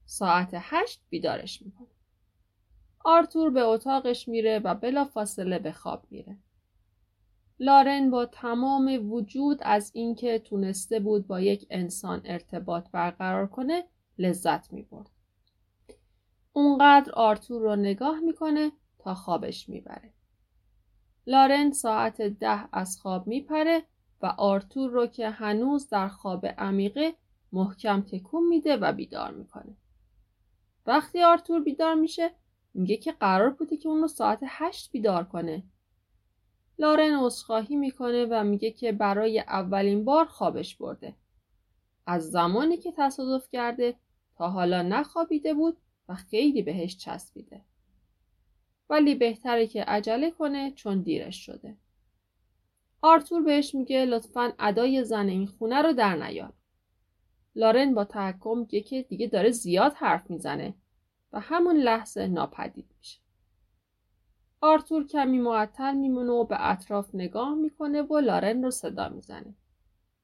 [0.06, 1.88] ساعت هشت بیدارش می‌کنه.
[3.06, 6.38] آرتور به اتاقش میره و بلا فاصله به خواب میره.
[7.60, 13.84] لارن با تمام وجود از اینکه تونسته بود با یک انسان ارتباط برقرار کنه
[14.18, 15.10] لذت می‌برد.
[16.54, 20.14] اونقدر آرتور رو نگاه می‌کنه تا خوابش می‌بره.
[21.28, 23.84] لارن ساعت ده از خواب میپره
[24.22, 27.16] و آرتور رو که هنوز در خواب عمیقه
[27.52, 29.78] محکم تکون میده و بیدار می‌کنه.
[30.86, 32.32] وقتی آرتور بیدار میشه
[32.74, 35.64] میگه که قرار بوده که اون رو ساعت هشت بیدار کنه.
[36.80, 41.16] لارن عذرخواهی می‌کنه و میگه که برای اولین بار خوابش برده.
[42.06, 43.96] از زمانی که تصادف کرده
[44.36, 45.78] تا حالا نخوابیده بود
[46.10, 47.62] و خیلی بهش چسبیده.
[48.90, 51.78] ولی بهتره که عجله کنه چون دیرش شده.
[53.02, 56.54] آرتور بهش میگه لطفا ادای زن این خونه رو در نیار.
[57.56, 60.74] لارن با تحکم میگه که دیگه داره زیاد حرف می‌زنه
[61.34, 63.20] و همون لحظه ناپدید میشه.
[64.62, 69.56] آرتور کمی معطل میمونه و به اطراف نگاه می‌کنه و لارن رو صدا می‌زنه.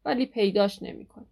[0.06, 1.26] ولی پیداش نمی‌کنه.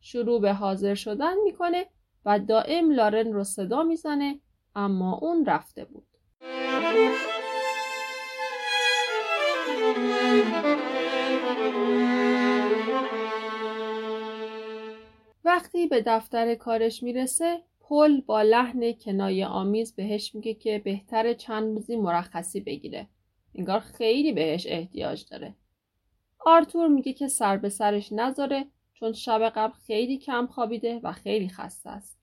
[0.00, 1.86] شروع به حاضر شدن می‌کنه
[2.24, 4.40] و دائم لارن رو صدا می‌زنه
[4.74, 6.06] اما اون رفته بود.
[15.44, 21.74] وقتی به دفتر کارش می‌رسه پل با لحن کنایه آمیز بهش میگه که بهتر چند
[21.74, 23.08] روزی مرخصی بگیره.
[23.54, 25.54] انگار خیلی بهش احتیاج داره.
[26.38, 31.48] آرتور میگه که سر به سرش نذاره چون شب قبل خیلی کم خوابیده و خیلی
[31.48, 32.19] خسته است.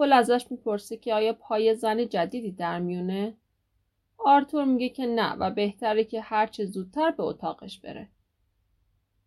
[0.00, 3.36] پل ازش می‌پرسه که آیا پای زن جدیدی در میونه؟
[4.18, 8.08] آرتور میگه که نه و بهتره که هرچه زودتر به اتاقش بره.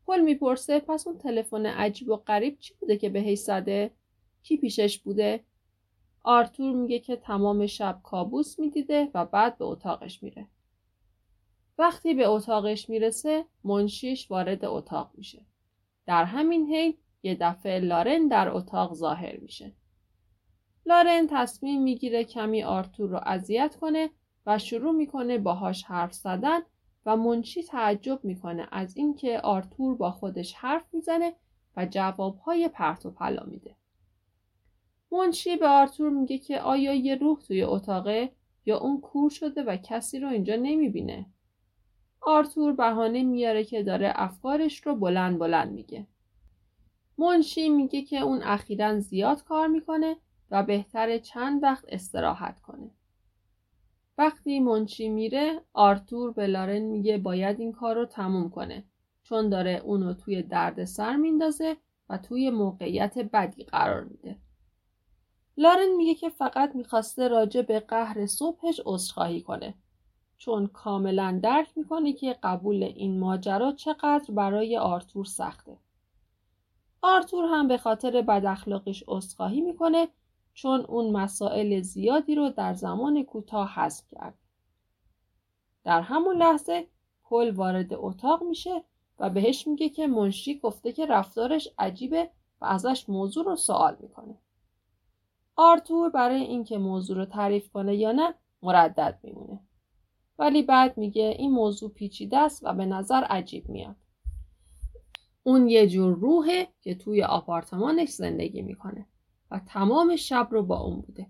[0.08, 3.92] پل می‌پرسه پس اون تلفن عجیب و غریب چی بوده که بهش زده؟
[4.44, 5.44] کی پیشش بوده؟
[6.24, 10.48] آرتور میگه که تمام شب کابوس می‌دیده و بعد به اتاقش میره.
[11.78, 15.46] وقتی به اتاقش می‌رسه منشیش وارد اتاق میشه.
[16.06, 19.74] در همین حین یه دفعه لارن در اتاق ظاهر میشه.
[20.86, 24.10] لارن تصمیم می‌گیره کمی آرتور رو اذیت کنه
[24.46, 26.60] و شروع می‌کنه باهاش حرف زدن
[27.06, 31.34] و منشی تعجب می‌کنه از اینکه آرتور با خودش حرف می‌زنه
[31.78, 33.76] و جوابهای پرت و پلا میده.
[35.12, 38.32] منشی به آرتور میگه که آیا یه روح توی اتاقه
[38.66, 41.26] یا اون کور شده و کسی رو اینجا نمی‌بینه.
[42.22, 46.08] آرتور بهانه میاره که داره افکارش رو بلند بلند میگه.
[47.18, 50.16] منشی میگه که اون اخیرا زیاد کار می‌کنه
[50.54, 52.92] و بهتر چند وقت استراحت کنه.
[54.18, 58.84] وقتی منشی میره آرتور به لارن میگه باید این کار رو تموم کنه
[59.24, 61.78] چون داره اونو توی درد سر میندازه
[62.10, 64.38] و توی موقعیت بدی قرار میده.
[65.58, 69.74] لارن میگه که فقط می‌خواسته راجع به قهر صبحش عذرخواهی کنه
[70.38, 75.78] چون کاملا درک می‌کنه که قبول این ماجرا چقدر برای آرتور سخته.
[77.02, 80.08] آرتور هم به خاطر بداخلاقیش عذرخواهی می‌کنه
[80.54, 84.38] چون اون مسائل زیادی رو در زمان کوتاه حذف کرد.
[85.84, 86.88] در همون لحظه
[87.24, 88.84] پل وارد اتاق میشه
[89.20, 92.30] و بهش میگه که منشی گفته که رفتارش عجیبه
[92.62, 94.38] و ازش موضوع رو سوال می‌کنه.
[95.56, 99.60] آرتور برای اینکه موضوع رو تعریف کنه یا نه مردد میمونه.
[100.40, 103.96] ولی بعد میگه این موضوع پیچیده است و به نظر عجیب میاد.
[105.44, 109.08] اون یه جور روحه که توی آپارتمانش زندگی می‌کنه
[109.52, 111.28] و تمام شب رو با اون بوده.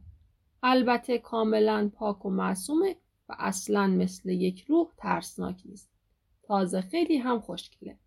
[0.63, 2.95] البته کاملا پاک و معصومه
[3.29, 5.89] و اصلا مثل یک روح ترسناک نیست.
[6.43, 7.97] تازه خیلی هم خوشگله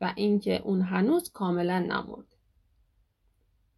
[0.00, 2.36] و اینکه اون هنوز کاملا نمرده.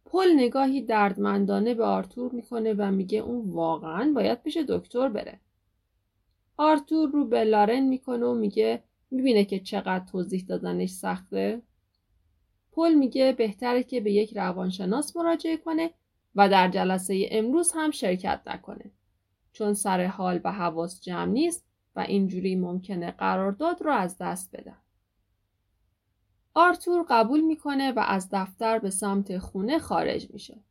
[0.05, 5.39] پل نگاهی دردمندانه به آرتور می‌کنه و میگه اون واقعا باید پیش دکتر بره.
[6.57, 11.61] آرتور رو به لارن می‌کنه و میگه می‌بینه که چقدر توضیح دادنش سخته.
[12.77, 15.89] پل میگه بهتره که به یک روانشناس مراجعه کنه
[16.35, 18.91] و در جلسه امروز هم شرکت نکنه.
[19.51, 24.77] چون سر حال و حواس جمع نیست و اینجوری ممکنه قرارداد رو از دست بدن.
[26.53, 30.63] آرتور قبول می‌کنه و از دفتر به سمت خونه خارج میشه.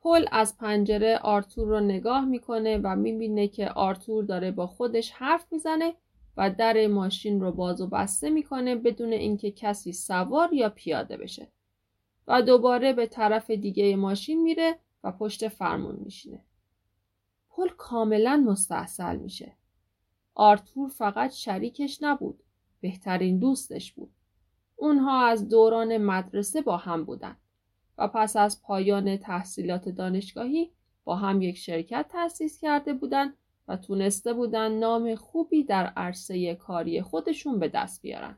[0.00, 5.52] پل از پنجره آرتور رو نگاه می‌کنه و می‌بینه که آرتور داره با خودش حرف
[5.52, 5.94] می‌زنه
[6.36, 11.48] و در ماشین رو باز و بسته می‌کنه بدون اینکه کسی سوار یا پیاده بشه
[12.28, 16.44] و دوباره به طرف دیگه ماشین میره و پشت فرمون میشینه.
[17.50, 19.56] پل کاملا مستحصل میشه.
[20.34, 22.42] آرتور فقط شریکش نبود.
[22.80, 24.10] بهترین دوستش بود.
[24.76, 27.36] اونها از دوران مدرسه با هم بودن
[27.98, 30.72] و پس از پایان تحصیلات دانشگاهی
[31.04, 33.34] با هم یک شرکت تأسیس کرده بودند
[33.68, 38.36] و تونسته بودن نام خوبی در عرصه کاری خودشون به دست بیارن.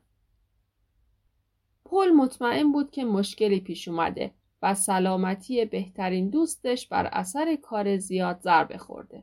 [1.84, 4.30] پل مطمئن بود که مشکلی پیش اومده
[4.62, 9.22] و سلامتی بهترین دوستش بر اثر کار زیاد ضربه خورده.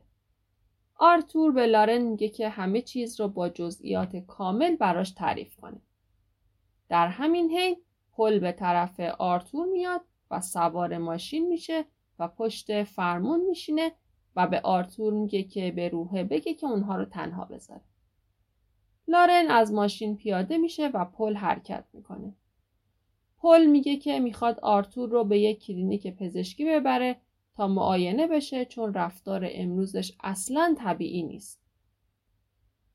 [0.98, 5.80] آرتور به لارن میگه که همه چیز رو با جزئیات کامل براش تعریف کنه.
[6.88, 7.76] در همین حین
[8.12, 11.84] پل به طرف آرتور میاد و سوار ماشین میشه
[12.18, 13.92] و پشت فرمون میشینه
[14.36, 17.80] و به آرتور میگه که به روحه بگه که اونها رو تنها بذاره.
[19.08, 22.34] لارن از ماشین پیاده میشه و پل حرکت می‌کنه.
[23.38, 27.16] پل میگه که می‌خواد آرتور رو به یک کلینیک پزشکی ببره
[27.56, 31.60] تا معاینه بشه چون رفتار امروزش اصلا طبیعی نیست.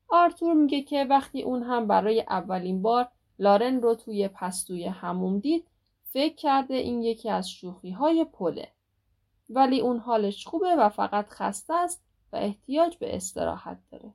[0.08, 5.64] آرتور میگه که وقتی اون هم برای اولین بار لارن رو توی پستوی حموم دید
[6.04, 8.68] فکر کرده این یکی از شوخی های پله.
[9.54, 14.14] ولی اون حالش خوبه و فقط خسته است و احتیاج به استراحت داره.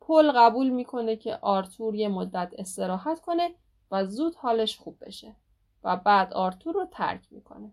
[0.00, 3.50] پل قبول می‌کنه که آرتور یه مدت استراحت کنه
[3.90, 5.36] و زود حالش خوب بشه
[5.84, 7.72] و بعد آرتور رو ترک می‌کنه.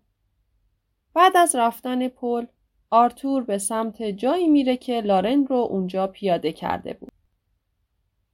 [1.14, 2.46] بعد از رفتن پل
[2.90, 7.12] آرتور به سمت جایی میره که لارن رو اونجا پیاده کرده بود.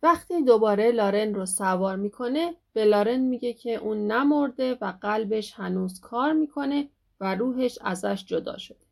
[0.03, 6.01] وقتی دوباره لارن رو سوار می‌کنه به لارن میگه که اون نمرده و قلبش هنوز
[6.01, 6.89] کار می‌کنه
[7.21, 8.87] و روحش ازش جدا شده.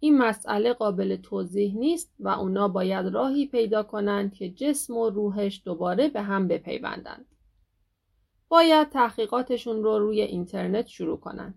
[0.00, 5.62] این مسئله قابل توضیح نیست و اونا باید راهی پیدا کنند که جسم و روحش
[5.64, 7.26] دوباره به هم بپیوندند.
[8.48, 11.54] باید تحقیقاتشون رو روی اینترنت شروع کنند.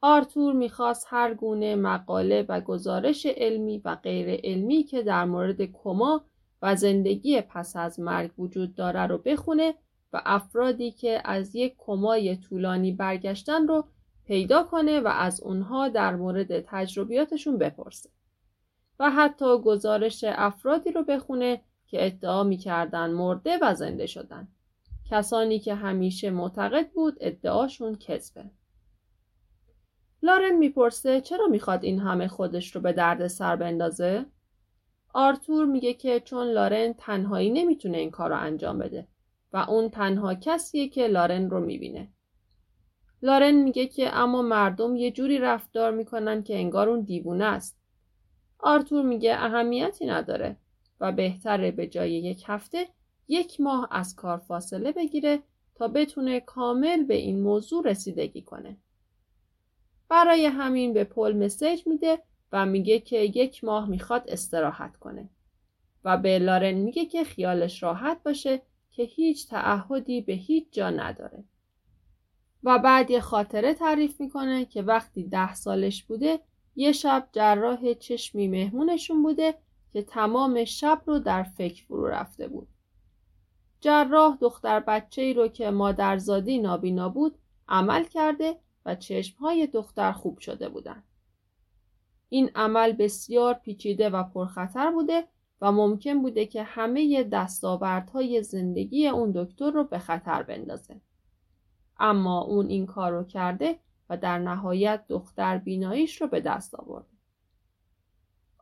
[0.00, 6.24] آرتور می‌خواست هر گونه مقاله و گزارش علمی و غیر علمی که در مورد کما
[6.62, 9.74] و زندگی پس از مرگ وجود داره رو بخونه
[10.12, 13.84] و افرادی که از یک کمای طولانی برگشتن رو
[14.32, 18.10] پیدا کنه و از اونها در مورد تجربیاتشون بپرسه
[18.98, 24.48] و حتی گزارش افرادی رو بخونه که ادعا می‌کردن مرده و زنده شدن
[25.10, 28.44] کسانی که همیشه معتقد بود ادعاشون کذبه
[30.22, 34.26] لارن می‌پرسه چرا می‌خواد این همه خودش رو به درد سر بندازه؟
[35.14, 39.08] آرتور میگه که چون لارن تنهایی نمی‌تونه این کار رو انجام بده
[39.52, 42.08] و اون تنها کسیه که لارن رو می‌بینه.
[43.22, 47.78] لارن میگه که اما مردم یه جوری رفتار می‌کنن که انگار اون دیوونه است.
[48.58, 50.56] آرتور میگه اهمیتی نداره
[51.00, 52.88] و بهتره به جای یک هفته
[53.28, 55.42] یک ماه از کار فاصله بگیره
[55.74, 58.76] تا بتونه کامل به این موضوع رسیدگی کنه.
[60.08, 62.18] برای همین به پل مسیج میده
[62.52, 65.28] و میگه که یک ماه می‌خواد استراحت کنه
[66.04, 71.44] و به لارن میگه که خیالش راحت باشه که هیچ تعهدی به هیچ جا نداره
[72.64, 76.40] و بعد یه خاطره تعریف می‌کنه که وقتی ده سالش بوده
[76.76, 79.54] یه شب جراح چشمی مهمونشون بوده
[79.92, 82.68] که تمام شب رو در فکر فرو رفته بود.
[83.80, 87.38] جراح دختر بچه ای رو که مادرزادی نابینا بود
[87.68, 91.04] عمل کرده و چشمهای دختر خوب شده بودند.
[92.28, 95.24] این عمل بسیار پیچیده و پرخطر بوده
[95.60, 101.00] و ممکن بوده که همه دستاوردهای زندگی اون دکتر رو به خطر بندازه.
[102.02, 103.78] اما اون این کار رو کرده
[104.10, 107.08] و در نهایت دختر بیناییش رو به دست آورده.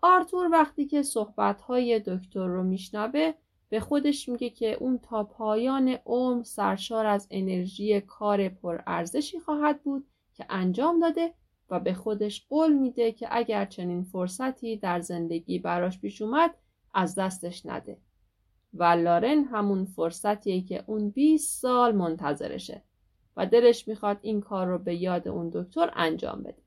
[0.02, 3.32] آرتور وقتی که صحبتهای دکتر رو میشنوه
[3.68, 10.06] به خودش میگه که اون تا پایان عمر سرشار از انرژی کار پرارزشی خواهد بود
[10.34, 11.34] که انجام داده
[11.70, 16.54] و به خودش قول میده که اگر چنین فرصتی در زندگی براش پیش اومد
[16.94, 17.98] از دستش نده
[18.74, 22.82] و لارن همون فرصتیه که اون 20 سال منتظرشه
[23.36, 26.62] و دلش می‌خواد این کار رو به یاد اون دکتر انجام بده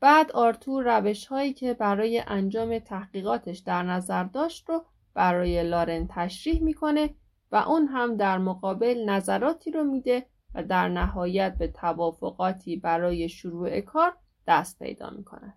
[0.00, 4.84] بعد آرتور روش هایی که برای انجام تحقیقاتش در نظر داشت رو
[5.14, 7.14] برای لارن تشریح می‌کنه
[7.52, 13.80] و اون هم در مقابل نظراتی رو میده و در نهایت به توافقاتی برای شروع
[13.80, 14.16] کار
[14.46, 15.54] دست پیدا می‌کنن.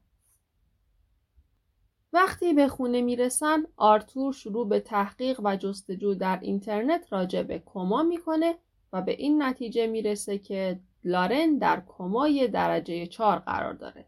[2.13, 8.03] وقتی به خونه می‌رسن آرتور شروع به تحقیق و جستجو در اینترنت راجع به کما
[8.03, 8.55] می‌کنه
[8.93, 14.05] و به این نتیجه می‌رسه که لارن در کمای درجه چهار قرار داره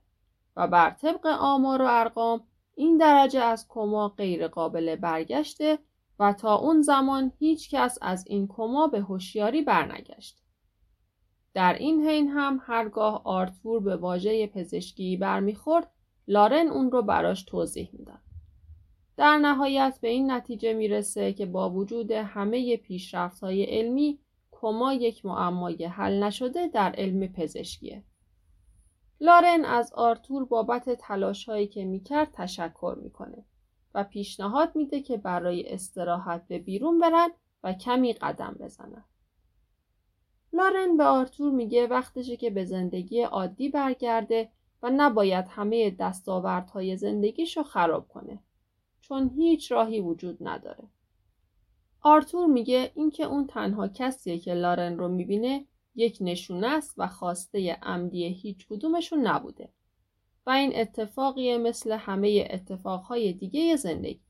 [0.55, 2.43] و بر طبق آمار و ارقام
[2.75, 5.79] این درجه از کما غیر قابل برگشته
[6.19, 10.41] و تا اون زمان هیچ کس از این کما به هوشیاری برنگشت.
[11.53, 15.91] در این حین هم هرگاه آرتور به واژه پزشکی برمیخورد
[16.27, 18.21] لارن اون رو براش توضیح می‌داد.
[19.17, 24.19] در نهایت به این نتیجه می‌رسه که با وجود همه پیشرفت های علمی
[24.61, 28.03] کما یک معمای حل نشده در علم پزشکیه.
[29.21, 33.45] لارن از آرتور بابت تلاش هایی که می‌کرد تشکر می‌کنه
[33.93, 37.29] و پیشنهاد میده که برای استراحت به بیرون برن
[37.63, 39.03] و کمی قدم بزنن.
[40.53, 44.49] لارن به آرتور میگه وقتشه که به زندگی عادی برگرده
[44.83, 48.39] و نباید همه دستاوردهای زندگیشو خراب کنه
[49.01, 50.83] چون هیچ راهی وجود نداره.
[52.01, 57.79] آرتور میگه اینکه اون تنها کسیه که لارن رو می‌بینه یک نشونه است و خواسته
[57.81, 59.73] عمدی هیچ کدومشون نبوده
[60.45, 64.21] و این اتفاقیه مثل همه اتفاقهای دیگه زندگی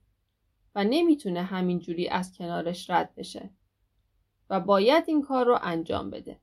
[0.76, 3.50] و نمی‌تونه همینجوری از کنارش رد بشه.
[4.50, 6.40] و باید این کار رو انجام بده.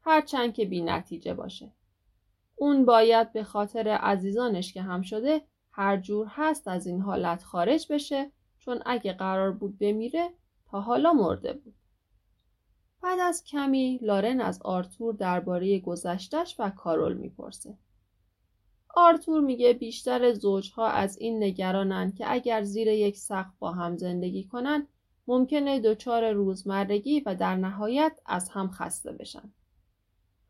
[0.00, 1.72] هرچند که بی نتیجه باشه.
[2.56, 5.42] اون باید به خاطر عزیزانش که هم شده
[5.72, 10.30] هر جور هست از این حالت خارج بشه چون اگه قرار بود بمیره
[10.80, 11.74] حالا مرده بود.
[13.02, 17.78] بعد از کمی لارن از آرتور درباره گذشتش و کارول می‌پرسه.
[18.94, 24.44] آرتور میگه بیشتر زوجها از این نگرانن که اگر زیر یک سقف با هم زندگی
[24.44, 24.86] کنن
[25.26, 29.52] ممکنه دچار روزمرگی و در نهایت از هم خسته بشن.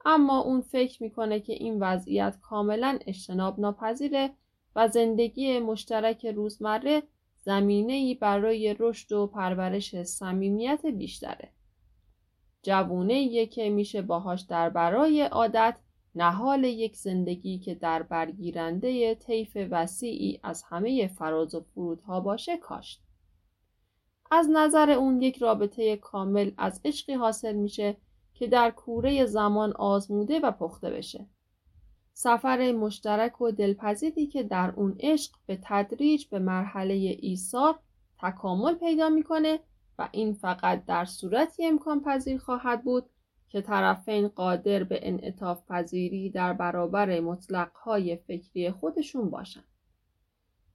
[0.05, 4.31] اما اون فکر می‌کنه که این وضعیت کاملا اجتناب ناپذیره
[4.77, 7.03] و زندگی مشترک روزمره
[7.45, 11.49] زمینه ای برای رشد و پرورش صمیمیت بیشتره.
[12.63, 15.79] جوونه که میشه باهاش در برای عادت
[16.15, 23.03] نهال یک زندگی که در برگیرنده طیف وسیعی از همه فراز و فرودها باشه کاشت.
[24.31, 27.97] از نظر اون یک رابطه کامل از عشقی حاصل میشه
[28.35, 31.27] که در کوره زمان آزموده و پخته بشه
[32.15, 37.79] سفر مشترک و دلپذیری که در اون عشق به تدریج به مرحله ایثار
[38.19, 39.61] تکامل پیدا می‌کنه
[39.99, 43.11] و این فقط در صورتی امکان پذیر خواهد بود
[43.49, 49.65] که طرفین قادر به انعطاف پذیری در برابر مطلقهای فکری خودشون باشند.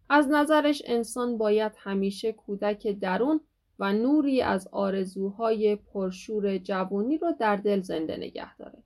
[0.10, 3.40] از نظرش انسان باید همیشه کودک درون
[3.80, 8.84] و نوری از آرزوهای پرشور جوانی رو در دل زنده نگه داره.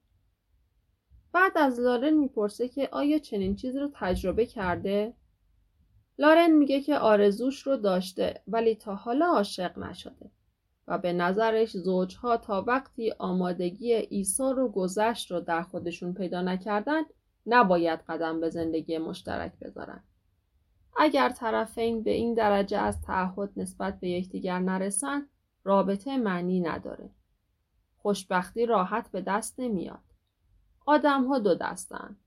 [1.33, 5.13] بعد از لارن می‌پرسه که آیا چنین چیزی رو تجربه کرده؟
[6.19, 10.31] لارن میگه که آرزوش رو داشته ولی تا حالا عاشق نشده
[10.87, 17.01] و به نظرش زوجها تا وقتی آمادگی ایثار و گذشت رو در خودشون پیدا نکردن
[17.45, 20.03] نباید قدم به زندگی مشترک بذارن.
[20.97, 25.27] اگر طرفین به این درجه از تعهد نسبت به یکدیگر نرسن
[25.63, 27.09] رابطه معنی نداره.
[27.97, 30.10] خوشبختی راحت به دست نمیاد.
[30.85, 32.17] آدم ها دو دستن.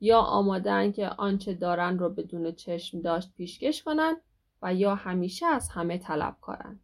[0.00, 4.16] یا آمادن که آنچه دارن رو بدون چشم داشت پیشکش کنن
[4.62, 6.80] و یا همیشه از همه طلب کارن.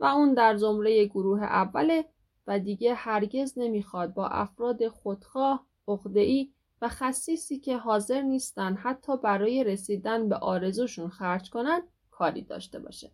[0.00, 2.04] و اون در زمره گروه اوله
[2.46, 9.64] و دیگه هرگز نمی‌خواد با افراد خودخواه، اقدعی و خصیصی که حاضر نیستن حتی برای
[9.64, 13.10] رسیدن به آرزوشون خرج کنن کاری داشته باشه.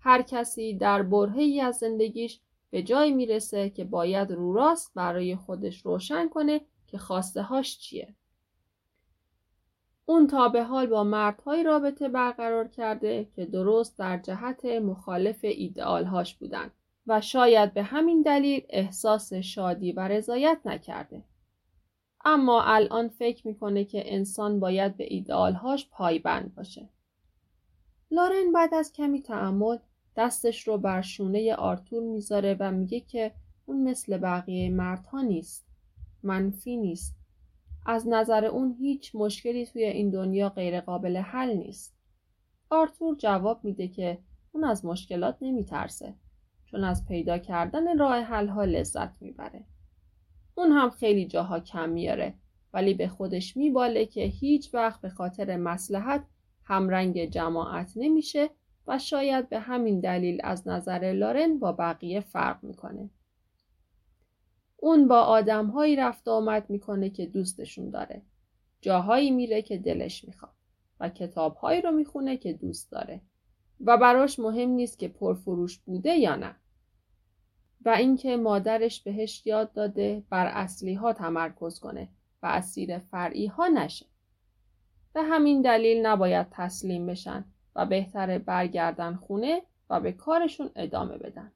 [0.00, 2.40] هر کسی در برهی از زندگیش
[2.70, 8.14] به جای می‌رسه که باید رو راست برای خودش روشن کنه که خواسته هاش چیه.
[10.06, 16.34] اون تا به حال با مردهای رابطه برقرار کرده که درست در جهت مخالف ایدئالهاش
[16.34, 16.70] بودن
[17.06, 21.24] و شاید به همین دلیل احساس شادی و رضایت نکرده.
[22.24, 26.88] اما الان فکر می‌کنه که انسان باید به ایدئالهاش پایبند باشه.
[28.10, 29.78] لارن بعد از کمی تعمل
[30.16, 33.32] دستش رو بر شونه آرتور می‌ذاره و میگه که
[33.66, 35.66] اون مثل بقیه مردها نیست.
[36.22, 37.16] منفی نیست.
[37.86, 41.96] از نظر اون هیچ مشکلی توی این دنیا غیر قابل حل نیست.
[42.70, 44.18] آرتور جواب میده که
[44.52, 46.14] اون از مشکلات نمیترسه
[46.66, 49.64] چون از پیدا کردن راه حل ها لذت می‌بره.
[50.54, 52.34] اون هم خیلی جاها کم میاره
[52.72, 56.24] ولی به خودش میباله که هیچ وقت به خاطر مسلحت
[56.64, 58.50] همرنگ جماعت نمیشه
[58.86, 63.10] و شاید به همین دلیل از نظر لارن با بقیه فرق می‌کنه.
[64.76, 68.22] اون با آدمهایی رفت آمد می‌کنه که دوستشون داره.
[68.80, 70.52] جاهایی میره که دلش می‌خواد
[71.00, 73.20] و کتابهایی رو می‌خونه که دوست داره
[73.80, 76.56] و براش مهم نیست که پرفروش بوده یا نه.
[77.84, 82.08] و اینکه مادرش بهش یاد داده بر اصلی ها تمرکز کنه
[82.42, 84.06] و اسیر فرعی ها نشه.
[85.12, 87.44] به همین دلیل نباید تسلیم بشن
[87.76, 91.52] و بهتره برگردن خونه و به کارشون ادامه بدن.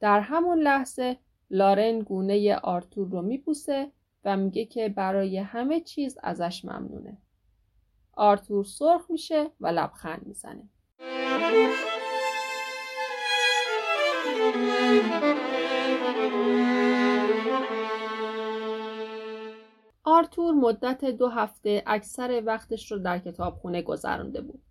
[0.00, 1.16] در همون لحظه
[1.50, 3.92] لارن گونه آرتور رو میپوسه
[4.24, 7.18] و میگه که برای همه چیز ازش ممنونه.
[8.12, 10.68] آرتور سرخ میشه و لبخند می‌زنه.
[20.04, 24.62] آرتور مدت دو هفته اکثر وقتش رو در کتابخونه گذرانده بود.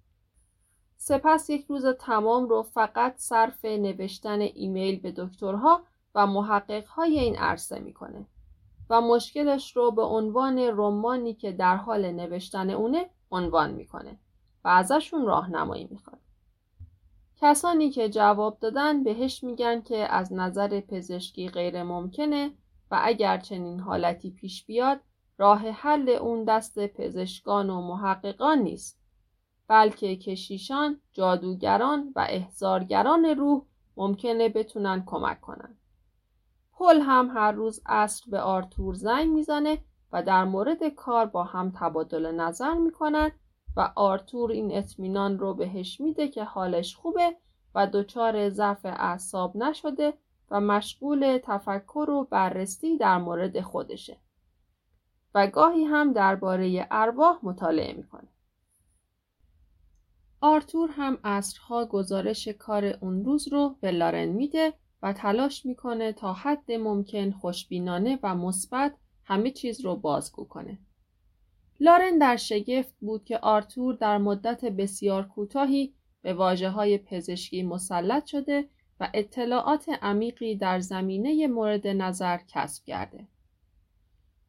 [0.97, 5.81] سپس یک روز تمام رو فقط صرف نوشتن ایمیل به دکترها
[6.15, 8.27] و محققهای این عرصه می‌کنه
[8.89, 14.19] و مشکلش رو به عنوان رمانی که در حال نوشتن اونه عنوان می‌کنه
[14.63, 16.19] و ازشون راهنمایی می‌خواد.
[17.41, 22.51] کسانی که جواب دادن بهش میگن که از نظر پزشکی غیر ممکنه
[22.91, 24.99] و اگر چنین حالتی پیش بیاد
[25.37, 28.99] راه حل اون دست پزشکان و محققان نیست
[29.67, 33.61] بلکه کشیشان، جادوگران و احزارگران روح
[33.97, 35.77] ممکنه بتونن کمک کنن.
[36.73, 39.77] پل هم هر روز عصر به آرتور زنگ می‌زنه
[40.11, 43.31] و در مورد کار با هم تبادل نظر می‌کنن
[43.77, 47.35] و آرتور این اطمینان رو بهش میده که حالش خوبه
[47.75, 50.13] و دچار ضعف اعصاب نشده
[50.51, 54.17] و مشغول تفکر و بررسی در مورد خودشه
[55.35, 58.27] و گاهی هم درباره ارواح مطالعه می‌کنه.
[60.41, 66.33] آرتور هم عصرها گزارش کار اون روز رو به لارن میده و تلاش می‌کنه تا
[66.33, 70.79] حد ممکن خوشبینانه و مثبت همه چیز رو بازگو کنه.
[71.79, 78.25] لارن در شگفت بود که آرتور در مدت بسیار کوتاهی به واجه های پزشکی مسلط
[78.25, 78.69] شده
[78.99, 83.27] و اطلاعات عمیقی در زمینه مورد نظر کسب کرده.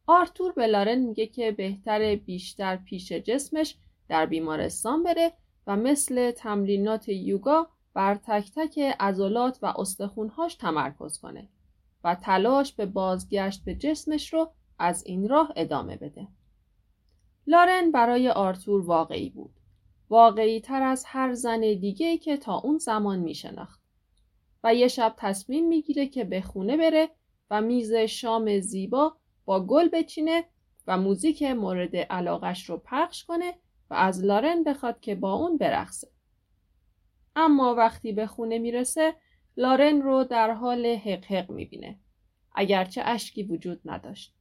[0.07, 3.75] آرتور به لارن میگه که بهتر بیشتر پیش جسمش
[4.07, 5.33] در بیمارستان بره
[5.69, 11.49] و مثل تمرینات یوگا بر تک تک عضلات و استخونهاش تمرکز کنه
[12.03, 16.27] و تلاش به بازگشت به جسمش رو از این راه ادامه بده.
[17.47, 19.53] لارن برای آرتور واقعی بود.
[20.09, 23.81] واقعی تر از هر زن دیگه که تا اون زمان می شناخت.
[24.63, 27.09] و یه شب تصمیم می‌گیره که به خونه بره
[27.49, 30.45] و میز شام زیبا با گل بچینه
[30.87, 33.53] و موزیک مورد علاقش رو پخش کنه
[33.89, 36.07] و از لارن بخواد که با اون برقصه.
[37.35, 39.13] اما وقتی به خونه می‌رسه
[39.57, 41.99] لارن رو در حال حق حق می‌بینه.
[42.55, 44.35] اگرچه اشکی وجود نداشت.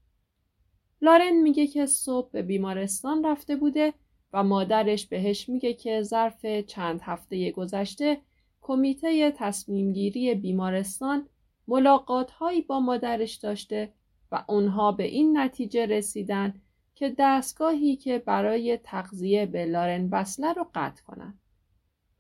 [1.02, 3.94] لارن میگه که صبح به بیمارستان رفته بوده
[4.32, 8.20] و مادرش بهش میگه که ظرف چند هفته گذشته
[8.60, 11.28] کمیته تصمیمگیری بیمارستان
[11.68, 13.92] ملاقات هایی با مادرش داشته
[14.32, 16.60] و اونها به این نتیجه رسیدن
[16.98, 21.40] که دستگاهی که برای تغذیه به لارن بسله رو قطع کنند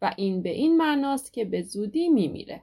[0.02, 2.62] و این به این معناست که به زودی میمیره.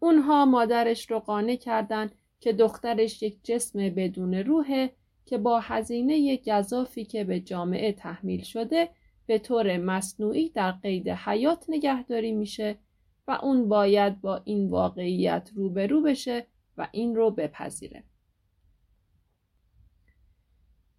[0.00, 4.92] اونها مادرش رو قانع کردند که دخترش یک جسم بدون روحه
[5.26, 8.88] که با هزینه گذافی که به جامعه تحمیل شده
[9.26, 12.78] به طور مصنوعی در قید حیات نگهداری میشه
[13.28, 16.46] و اون باید با این واقعیت روبرو بشه
[16.76, 18.04] و این رو بپذیره.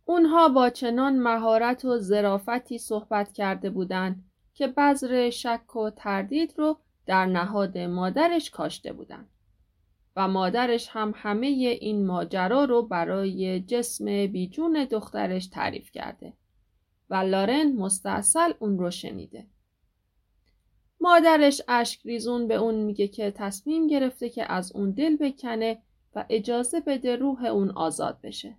[0.10, 6.78] اونها با چنان مهارت و ظرافتی صحبت کرده بودند که بذر شک و تردید رو
[7.06, 9.30] در نهاد مادرش کاشته بودند.
[10.16, 16.34] و مادرش هم همه این ماجرا رو برای جسم بیجون دخترش تعریف کرده
[17.10, 19.48] و لارن مستاصل اون رو شنیده.
[21.02, 25.82] مادرش اشک ریزون به اون میگه که تصمیم گرفته که از اون دل بکنه
[26.16, 28.58] و اجازه بده روح اون آزاد بشه.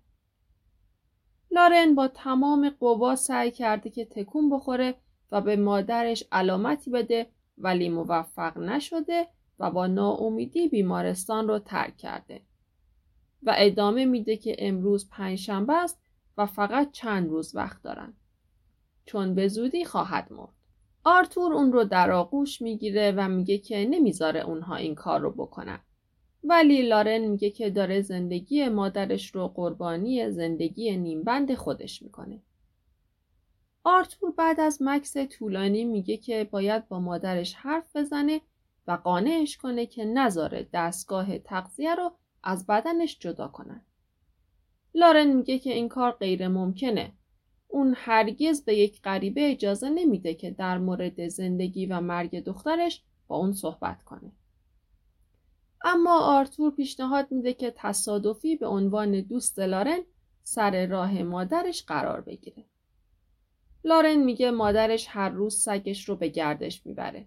[1.51, 4.95] لارن با تمام قوا سعی کرده که تکون بخوره
[5.33, 7.27] و به مادرش علامتی بده
[7.59, 9.29] ولی موفق نشده
[9.59, 12.43] و با ناامیدی بیمارستان رو ترک کرده.
[13.43, 16.01] و ادامه میده که امروز پنجشنبه است
[16.37, 18.15] و فقط چند روز وقت دارن.
[19.05, 20.55] چون به زودی خواهد مرد.
[21.05, 25.81] آرتور اون رو در آغوش می‌گیره و میگه که نمی‌ذاره اونها این کار رو بکنن.
[26.45, 32.43] ولی لارن میگه که داره زندگی مادرش رو قربانی زندگی نیمبند خودش می‌کنه
[33.85, 38.41] آرتور بعد از مکس طولانی میگه که باید با مادرش حرف بزنه
[38.87, 42.13] و قانعش کنه که نذاره دستگاه تغذیه رو
[42.43, 43.87] از بدنش جدا کنن.
[44.95, 47.13] لارن میگه که این کار غیر ممکنه.
[47.69, 53.37] اون هرگز به یک غریبه اجازه نمیده که در مورد زندگی و مرگ دخترش با
[53.37, 54.33] اون صحبت کنه.
[55.85, 59.99] اما آرتور پیشنهاد میده که تصادفی به عنوان دوست لارن
[60.43, 62.65] سر راه مادرش قرار بگیره.
[63.85, 67.27] لارن میگه مادرش هر روز سگش رو به گردش می‌بره.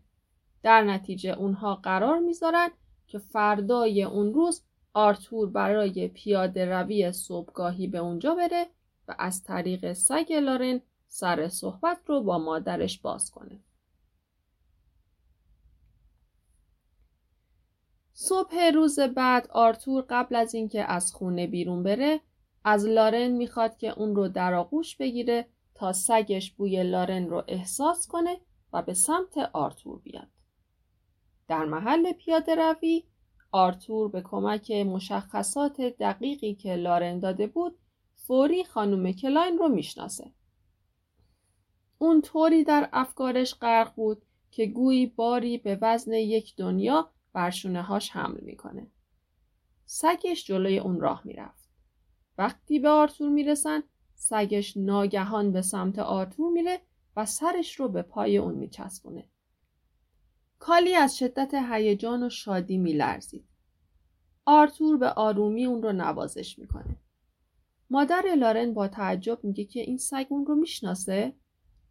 [0.64, 2.70] در نتیجه اونها قرار می‌ذارن
[3.08, 4.62] که فردای اون روز
[4.94, 8.66] آرتور برای پیاده روی صبحگاهی به اونجا بره
[9.08, 13.60] و از طریق سگ لارن سر صحبت رو با مادرش باز کنه.
[18.14, 22.22] صبح روز بعد آرتور قبل از اینکه از خونه بیرون بره
[22.64, 28.08] از لارن می‌خواد که اون رو در آغوش بگیره تا سگش بوی لارن رو احساس
[28.08, 28.38] کنه
[28.74, 30.28] و به سمت آرتور بیاد.
[31.48, 33.04] در محل پیاده روی
[33.52, 37.78] آرتور به کمک مشخصات دقیقی که لارن داده بود
[38.16, 40.32] فوری خانم کلاین رو می‌شناسه.
[41.98, 47.82] اون طوری در افکارش غرق بود که گویی باری به وزن یک دنیا بر شونه
[47.82, 48.88] هاش حمل می‌کنه.
[49.86, 51.70] سگش جلوی اون راه می‌رفت.
[52.38, 53.84] وقتی به آرتور می‌رسن
[54.16, 56.82] سگش ناگهان به سمت آرتور میره
[57.16, 59.30] و سرش رو به پای اون میچسبونه.
[60.60, 63.48] کالی از شدت هیجان و شادی میلرزید.
[64.46, 66.98] آرتور به آرومی اون رو نوازش می‌کنه.
[67.90, 71.36] مادر لارن با تعجب میگه که این سگ اون رو می‌شناسه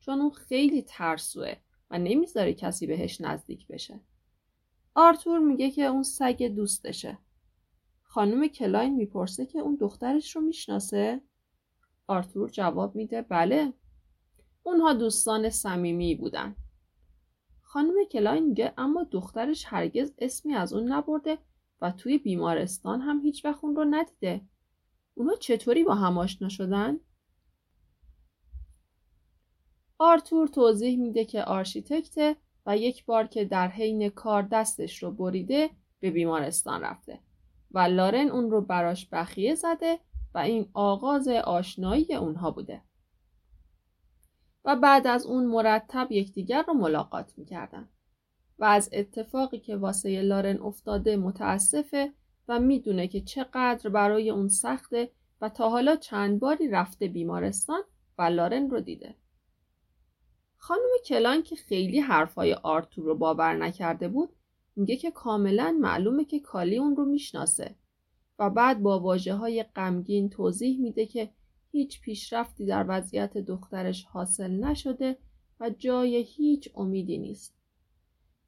[0.00, 1.54] چون اون خیلی ترسوه
[1.90, 4.00] و نمی‌ذاره کسی بهش نزدیک بشه.
[4.94, 7.18] آرتور میگه که اون سگ دوستشه.
[8.02, 11.20] خانم کلاین می‌پرسه که اون دخترش رو می‌شناسه؟
[12.06, 13.72] آرتور جواب میده بله.
[14.62, 16.56] اونها دوستان صمیمی بودن.
[17.62, 21.38] خانم کلاین میگه اما دخترش هرگز اسمی از اون نبرده
[21.80, 24.40] و توی بیمارستان هم هیچ وقت اون رو ندیده.
[25.14, 27.00] اونا چطوری با هم آشنا شدن؟
[29.98, 32.36] آرتور توضیح میده که آرشیتکته
[32.70, 37.20] و یک بار که در حین کار دستش رو بریده به بیمارستان رفته
[37.70, 39.98] و لارن اون رو براش بخیه زده
[40.34, 42.82] و این آغاز آشنایی اونها بوده.
[44.64, 47.88] و بعد از اون مرتب یکدیگر رو ملاقات می‌کردن
[48.58, 52.12] و از اتفاقی که واسه لارن افتاده متاسفه
[52.48, 55.10] و می‌دونه که چقدر برای اون سخته
[55.40, 57.82] و تا حالا چند باری رفته بیمارستان
[58.18, 59.14] و لارن رو دیده.
[60.62, 64.28] خانم کلان که خیلی حرفای آرتور رو باور نکرده بود
[64.76, 67.74] میگه که کاملا معلومه که کالی اون رو می‌شناسه
[68.38, 71.30] و بعد با واجه های غمگین توضیح میده که
[71.70, 75.18] هیچ پیشرفتی در وضعیت دخترش حاصل نشده
[75.60, 77.54] و جای هیچ امیدی نیست.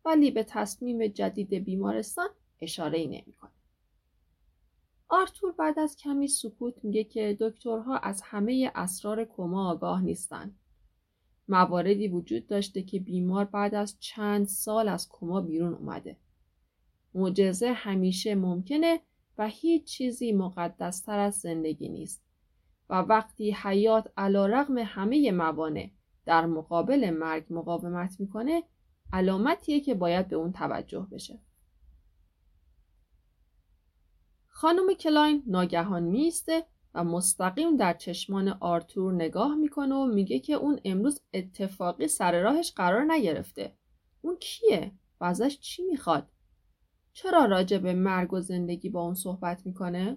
[0.04, 2.28] ولی به تصمیم جدید بیمارستان
[2.60, 3.24] اشاره ای.
[5.08, 10.54] آرتور بعد از کمی سکوت میگه که دکترها از همه اسرار کما آگاه نیستن.
[11.48, 16.16] مواردی وجود داشته که بیمار بعد از چند سال از کما بیرون اومده.
[17.14, 19.00] معجزه همیشه ممکنه
[19.38, 22.22] و هیچ چیزی مقدستر از زندگی نیست.
[22.90, 25.90] و وقتی حیات علا رغم همه موانع
[26.24, 28.62] در مقابل مرگ مقاومت می‌کنه
[29.12, 31.38] علامتیه که باید به اون توجه بشه.
[34.48, 36.64] خانم کلاین ناگهان میسته
[36.94, 42.72] و مستقیم در چشمان آرتور نگاه می‌کنه و میگه که اون امروز اتفاقی سر راهش
[42.72, 43.76] قرار نگرفته.
[44.22, 46.28] اون کیه؟ و ازش چی می‌خواد؟
[47.12, 50.16] چرا راجع به مرگ و زندگی با اون صحبت می‌کنه؟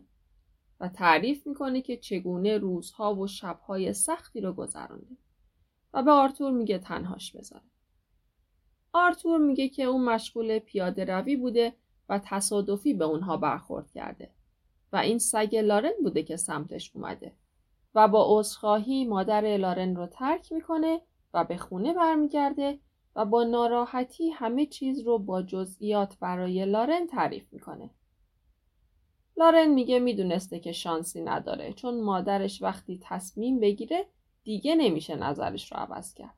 [0.80, 5.18] و تعریف می‌کنه که چگونه روزها و شبهای سختی رو گذرانده
[5.94, 7.66] و به آرتور میگه تنهاش بذاره.
[8.94, 11.74] آرتور میگه که اون مشغول پیاده روی بوده
[12.10, 14.35] و تصادفی به اونها برخورد کرده
[14.96, 17.34] و این سگ لارن بوده که سمتش اومده
[17.96, 21.02] و با عذرخواهی مادر لارن رو ترک می‌کنه
[21.34, 22.80] و به خونه برمیگرده
[23.16, 27.90] و با ناراحتی همه چیز رو با جزئیات برای لارن تعریف می‌کنه.
[29.38, 34.06] لارن میگه می‌دونسته که شانسی نداره چون مادرش وقتی تصمیم بگیره
[34.44, 36.38] دیگه نمیشه نظرش رو عوض کرد.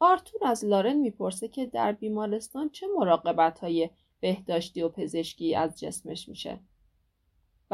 [0.00, 6.28] آرتور از لارن می‌پرسه که در بیمارستان چه مراقبت های بهداشتی و پزشکی از جسمش
[6.28, 6.60] میشه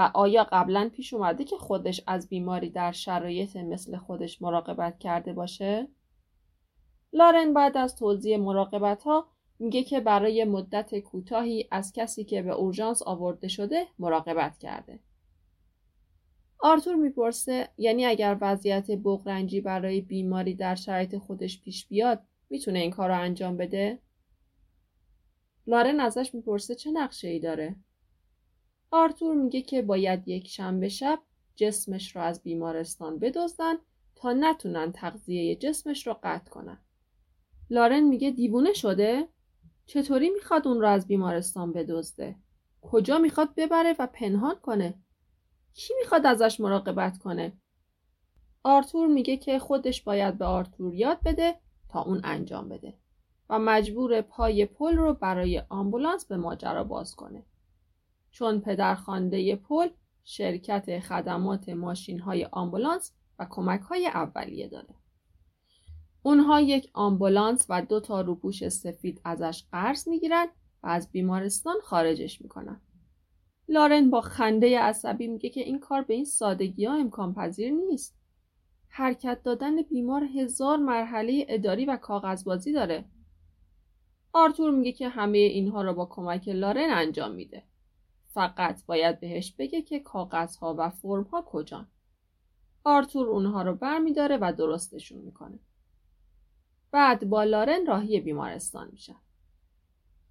[0.01, 5.89] آیا قبلا پیش اومده که خودش از بیماری در شرایط مثل خودش مراقبت کرده باشه؟
[7.13, 9.27] لارن بعد از توضیح مراقبت ها
[9.59, 15.01] میگه که برای مدت کوتاهی از کسی که به اورژانس آورده شده مراقبت کرده.
[16.59, 22.91] آرتور می‌پرسه یعنی اگر وضعیت بغرنجی برای بیماری در شرایط خودش پیش بیاد می‌تونه این
[22.91, 23.99] کار رو انجام بده؟
[25.67, 27.77] لارن ازش می‌پرسه چه نقشه ای داره؟
[28.91, 31.19] آرتور میگه که باید یک شنبه شب
[31.57, 33.75] جسمش رو از بیمارستان بدزدن
[34.17, 36.79] تا نتونن تغذیه جسمش رو قطع کنن.
[37.71, 39.29] لارن میگه دیوونه شده؟
[39.87, 42.37] چطوری می‌خواد اون رو از بیمارستان بدزده؟
[42.83, 44.95] کجا می‌خواد ببره و پنهان کنه؟
[45.75, 47.53] کی می‌خواد ازش مراقبت کنه؟
[48.63, 52.95] آرتور میگه که خودش باید به آرتور یاد بده تا اون انجام بده
[53.49, 57.45] و مجبور پای پل رو برای آمبولانس به ماجرا باز کنه.
[58.31, 59.89] چون پدرخوانده پل
[60.25, 64.95] شرکت خدمات ماشین های آمبولانس و کمک های اولیه داره.
[66.23, 70.47] اونها یک آمبولانس و دو تا روپوش سفید ازش قرض می‌گیرن
[70.83, 72.81] و از بیمارستان خارجش می‌کنن.
[73.69, 78.17] لارن با خنده عصبی میگه که این کار به این سادگی ها امکان پذیر نیست.
[78.89, 83.05] حرکت دادن بیمار هزار مرحله اداری و کاغذبازی داره.
[84.33, 87.70] آرتور میگه که همه اینها را با کمک لارن انجام میده.
[88.35, 91.89] فقط باید بهش بگه که کاغذها و فرمها کجان.
[92.85, 95.59] آرتور اونها رو برمیداره و درستشون می‌کنه.
[96.91, 99.17] بعد با لارن راهی بیمارستان میشه.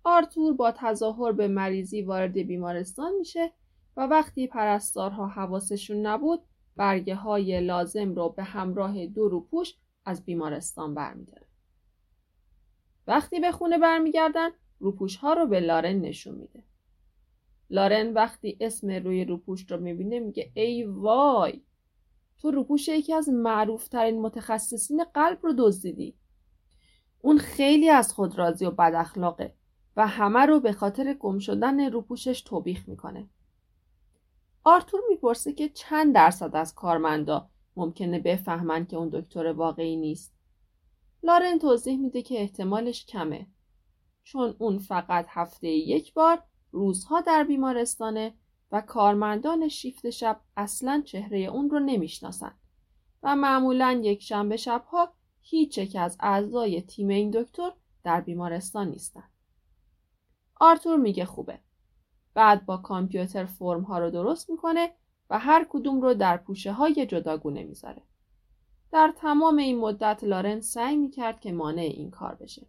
[0.04, 3.52] آرتور با تظاهر به مریضی وارد بیمارستان میشه
[3.98, 6.42] و وقتی پرستارها حواسشون نبود
[6.76, 9.76] برگه های لازم رو به همراه دو روپوش
[10.06, 11.48] از بیمارستان برمیداره.
[13.08, 16.64] وقتی به خونه برمیگردن روپوش ها رو به لارن نشون میده.
[17.70, 21.62] لارن وقتی اسم روی روپوش رو می‌بینه میگه ای وای
[22.38, 26.16] تو روپوش یکی از معروفترین متخصصین قلب رو دزدیدی.
[27.22, 29.54] اون خیلی از خود راضی و بد اخلاقه
[29.96, 33.30] و همه رو به خاطر گم شدن روپوشش توبیخ می‌کنه.
[34.64, 40.34] آرتور می‌پرسه که چند درصد از کارمندا ممکنه بفهمن که اون دکتر واقعی نیست.
[41.24, 43.48] لارن توضیح میده که احتمالش کمه
[44.24, 48.34] چون اون فقط هفته یک بار روزها در بیمارستانه
[48.72, 52.52] و کارمندان شیفت شب اصلا چهره اون رو نمی‌شناسن
[53.24, 57.72] و معمولا یک شنبه شبها هیچ یک از اعضای تیم این دکتر
[58.04, 59.24] در بیمارستان نیستن.
[60.60, 61.60] آرتور میگه خوبه.
[62.34, 64.92] بعد با کامپیوتر فرم ها رو درست می‌کنه
[65.30, 68.02] و هر کدوم رو در پوشه های جداگونه می‌ذاره.
[68.92, 72.68] در تمام این مدت لارن سعی می‌کرد که مانع این کار بشه.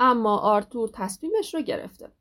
[0.00, 2.12] اما آرتور تصمیمش رو گرفته.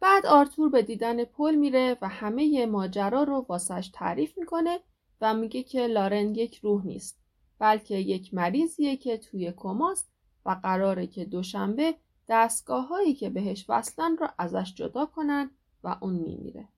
[0.00, 4.80] بعد آرتور به دیدن پل میره و همه ماجرا رو واسش تعریف می‌کنه
[5.20, 7.20] و میگه که لارن یک روح نیست
[7.58, 10.12] بلکه یک مریضیه که توی کماست
[10.46, 11.94] و قراره که دوشنبه
[12.28, 15.50] دستگاه هایی که بهش وصلن رو ازش جدا کنن
[15.84, 16.68] و اون میمیره.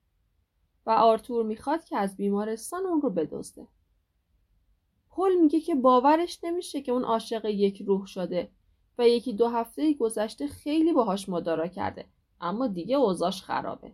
[0.85, 3.67] و آرتور می‌خواد که از بیمارستان اون رو بدزده.
[5.09, 8.51] پل میگه که باورش نمیشه که اون عاشق یک روح شده
[8.97, 12.05] و یکی دو هفته گذشته خیلی باهاش مدارا کرده.
[12.43, 13.93] اما دیگه اوضاش خرابه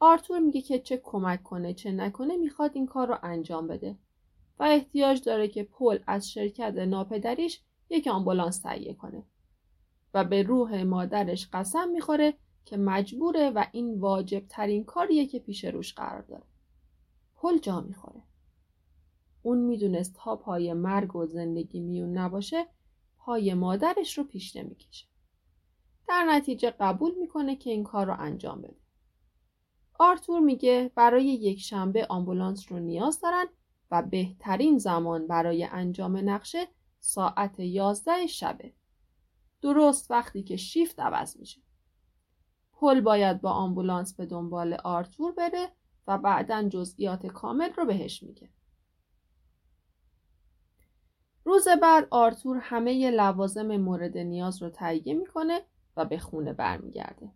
[0.00, 3.98] آرتور میگه که چه کمک کنه چه نکنه می‌خواد این کار رو انجام بده
[4.58, 7.60] و احتیاج داره که پل از شرکت ناپدریش
[7.90, 9.22] یک آمبولانس تهیه کنه
[10.14, 15.64] و به روح مادرش قسم می‌خوره که مجبوره و این واجب ترین کاریه که پیش
[15.64, 16.44] روش قرار داره.
[17.36, 18.22] پل جا می‌خوره.
[19.42, 22.66] اون می‌دونست تا پای مرگ و زندگی میون نباشه
[23.18, 25.11] پای مادرش رو پیش نمی‌کشه.
[26.08, 28.76] در نتیجه قبول می‌کنه که این کار رو انجام بده.
[29.98, 33.46] آرتور میگه برای یک شنبه آمبولانس رو نیاز دارن
[33.90, 36.68] و بهترین زمان برای انجام نقشه
[37.00, 38.72] ساعت یازده شبه.
[39.62, 41.62] درست وقتی که شیفت عوض میشه.
[42.72, 45.72] پل باید با آمبولانس به دنبال آرتور بره
[46.06, 48.50] و بعدا جزئیات کامل رو بهش میگه.
[51.44, 55.60] روز بعد آرتور همه لوازم مورد نیاز رو تهیه می‌کنه
[55.96, 57.30] و به خونه برمیگرده.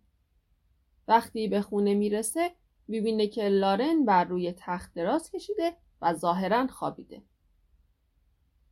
[1.07, 2.51] وقتی به خونه می‌رسه
[2.87, 7.23] می‌بینه که لارن بر روی تخت دراز کشیده و ظاهرا خوابیده.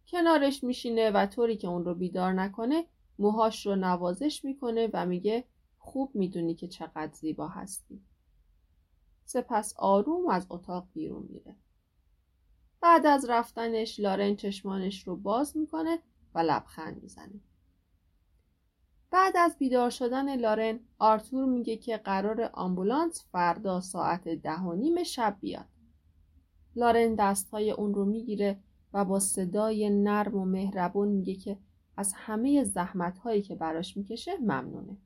[0.08, 2.86] کنارش میشینه و طوری که اون رو بیدار نکنه
[3.20, 5.44] موهاش رو نوازش می‌کنه و میگه
[5.78, 8.02] خوب می‌دونی که چقدر زیبا هستی.
[9.26, 11.56] سپس آروم از اتاق بیرون میره.
[12.82, 16.00] بعد از رفتنش لارن چشمانش رو باز می‌کنه
[16.34, 17.40] و لبخند می‌زنه.
[19.16, 25.04] بعد از بیدار شدن لارن آرتور میگه که قرار آمبولانس فردا ساعت ده و نیم
[25.04, 25.66] شب بیاد.
[26.76, 28.60] لارن دستهای اون رو می‌گیره
[28.94, 31.58] و با صدای نرم و مهربون میگه که
[31.98, 34.98] از همه زحمت هایی که براش می‌کشه ممنونه.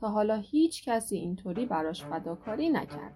[0.00, 3.14] تا حالا هیچ کسی اینطوری براش فداکاری نکرده.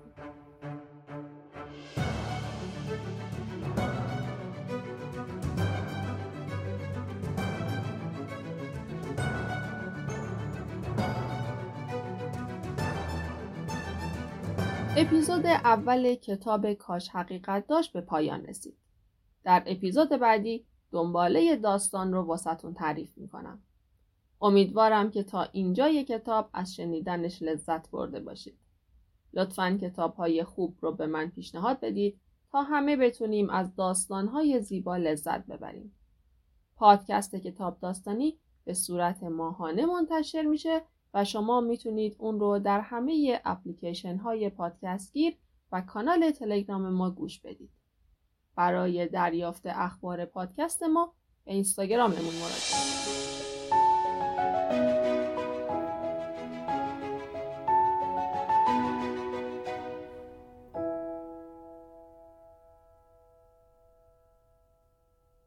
[15.01, 18.76] اپیزود اول کتاب کاش حقیقت داشت به پایان رسید.
[19.44, 23.62] در اپیزود بعدی دنباله داستان رو واسهتون تعریف می‌کنم.
[24.40, 28.59] امیدوارم که تا اینجای کتاب از شنیدنش لذت برده باشید.
[29.32, 32.20] لطفا کتاب های خوب رو به من پیشنهاد بدید
[32.53, 35.94] تا همه بتونیم از داستان های زیبا لذت ببریم.
[36.76, 40.82] پادکست کتاب داستانی به صورت ماهانه منتشر میشه
[41.14, 45.36] و شما می‌تونید اون رو در همه اپلیکیشن های پادکست گیر
[45.72, 47.70] و کانال تلگرام ما گوش بدید.
[48.56, 53.18] برای دریافت اخبار پادکست ما به اینستاگراممون مراجعه کنید.